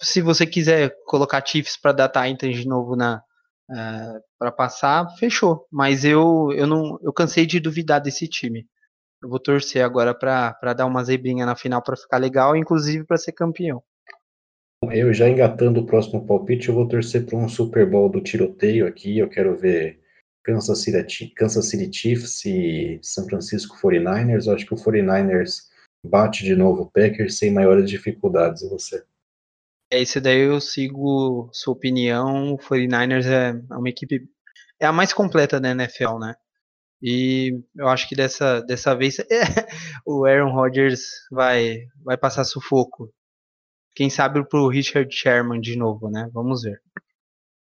se 0.00 0.22
você 0.22 0.46
quiser 0.46 0.94
colocar 1.06 1.44
Chiefs 1.44 1.76
para 1.76 1.92
dar 1.92 2.08
Titans 2.08 2.56
de 2.56 2.66
novo 2.66 2.96
na 2.96 3.22
uh, 3.70 3.74
é, 3.74 4.20
para 4.38 4.52
passar, 4.52 5.08
fechou. 5.16 5.66
Mas 5.70 6.04
eu 6.04 6.52
eu 6.52 6.66
não 6.66 6.98
eu 7.02 7.12
cansei 7.12 7.46
de 7.46 7.60
duvidar 7.60 8.00
desse 8.00 8.28
time. 8.28 8.66
Eu 9.24 9.30
vou 9.30 9.40
torcer 9.40 9.82
agora 9.82 10.12
para 10.12 10.74
dar 10.74 10.84
uma 10.84 11.02
zebrinha 11.02 11.46
na 11.46 11.56
final 11.56 11.82
para 11.82 11.96
ficar 11.96 12.18
legal, 12.18 12.54
inclusive 12.54 13.06
para 13.06 13.16
ser 13.16 13.32
campeão. 13.32 13.82
Eu 14.92 15.14
já 15.14 15.26
engatando 15.26 15.80
o 15.80 15.86
próximo 15.86 16.26
palpite, 16.26 16.68
eu 16.68 16.74
vou 16.74 16.86
torcer 16.86 17.24
para 17.24 17.38
um 17.38 17.48
Super 17.48 17.88
Bowl 17.88 18.10
do 18.10 18.20
tiroteio 18.20 18.86
aqui. 18.86 19.18
Eu 19.18 19.30
quero 19.30 19.56
ver 19.56 19.98
Kansas 20.44 20.82
City, 20.82 21.32
Kansas 21.34 21.70
City 21.70 21.90
Chiefs 21.90 22.44
e 22.44 23.00
San 23.02 23.24
Francisco 23.24 23.78
49ers. 23.82 24.46
Eu 24.46 24.52
acho 24.52 24.66
que 24.66 24.74
o 24.74 24.76
49ers 24.76 25.70
bate 26.04 26.44
de 26.44 26.54
novo 26.54 26.82
o 26.82 26.90
Packers 26.90 27.38
sem 27.38 27.50
maiores 27.50 27.88
dificuldades. 27.88 28.60
E 28.60 28.68
você? 28.68 29.02
É, 29.90 30.02
esse 30.02 30.20
daí 30.20 30.40
eu 30.40 30.60
sigo 30.60 31.48
sua 31.50 31.72
opinião. 31.72 32.52
O 32.52 32.58
49ers 32.58 33.24
é, 33.24 33.58
é 33.72 33.74
uma 33.74 33.88
equipe. 33.88 34.28
É 34.78 34.84
a 34.84 34.92
mais 34.92 35.14
completa 35.14 35.58
da 35.58 35.70
NFL, 35.70 36.18
né? 36.18 36.34
E 37.06 37.60
eu 37.76 37.86
acho 37.86 38.08
que 38.08 38.16
dessa, 38.16 38.62
dessa 38.62 38.96
vez 38.96 39.18
é, 39.30 39.66
o 40.06 40.24
Aaron 40.24 40.54
Rodgers 40.54 41.02
vai, 41.30 41.86
vai 42.02 42.16
passar 42.16 42.44
sufoco. 42.44 43.12
Quem 43.94 44.08
sabe 44.08 44.42
pro 44.48 44.68
Richard 44.68 45.14
Sherman 45.14 45.60
de 45.60 45.76
novo, 45.76 46.08
né? 46.08 46.30
Vamos 46.32 46.62
ver. 46.62 46.80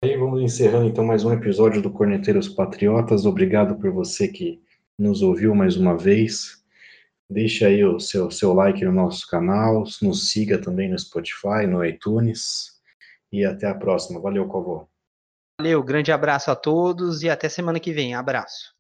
E 0.05 0.15
vamos 0.19 0.43
encerrando 0.43 0.89
então 0.89 1.03
mais 1.03 1.25
um 1.25 1.33
episódio 1.33 1.81
do 1.81 1.91
Corneteiros 1.91 2.51
Patriotas. 2.51 3.25
Obrigado 3.25 3.81
por 3.81 3.91
você 3.91 4.29
que 4.29 4.61
nos 4.99 5.23
ouviu 5.23 5.55
mais 5.55 5.75
uma 5.79 5.97
vez. 5.97 6.63
Deixe 7.29 7.65
aí 7.65 7.83
o 7.83 7.99
seu, 7.99 8.31
seu 8.31 8.53
like 8.53 8.85
no 8.85 8.93
nosso 8.93 9.27
canal, 9.27 9.85
nos 10.03 10.29
siga 10.29 10.61
também 10.61 10.91
no 10.91 10.99
Spotify, 10.99 11.67
no 11.67 11.83
iTunes. 11.83 12.75
E 13.33 13.43
até 13.43 13.67
a 13.69 13.75
próxima. 13.75 14.21
Valeu, 14.21 14.47
Covô. 14.47 14.87
Valeu, 15.59 15.83
grande 15.83 16.13
abraço 16.13 16.51
a 16.51 16.55
todos 16.55 17.23
e 17.23 17.31
até 17.31 17.49
semana 17.49 17.81
que 17.81 17.91
vem. 17.91 18.15
Abraço. 18.15 18.74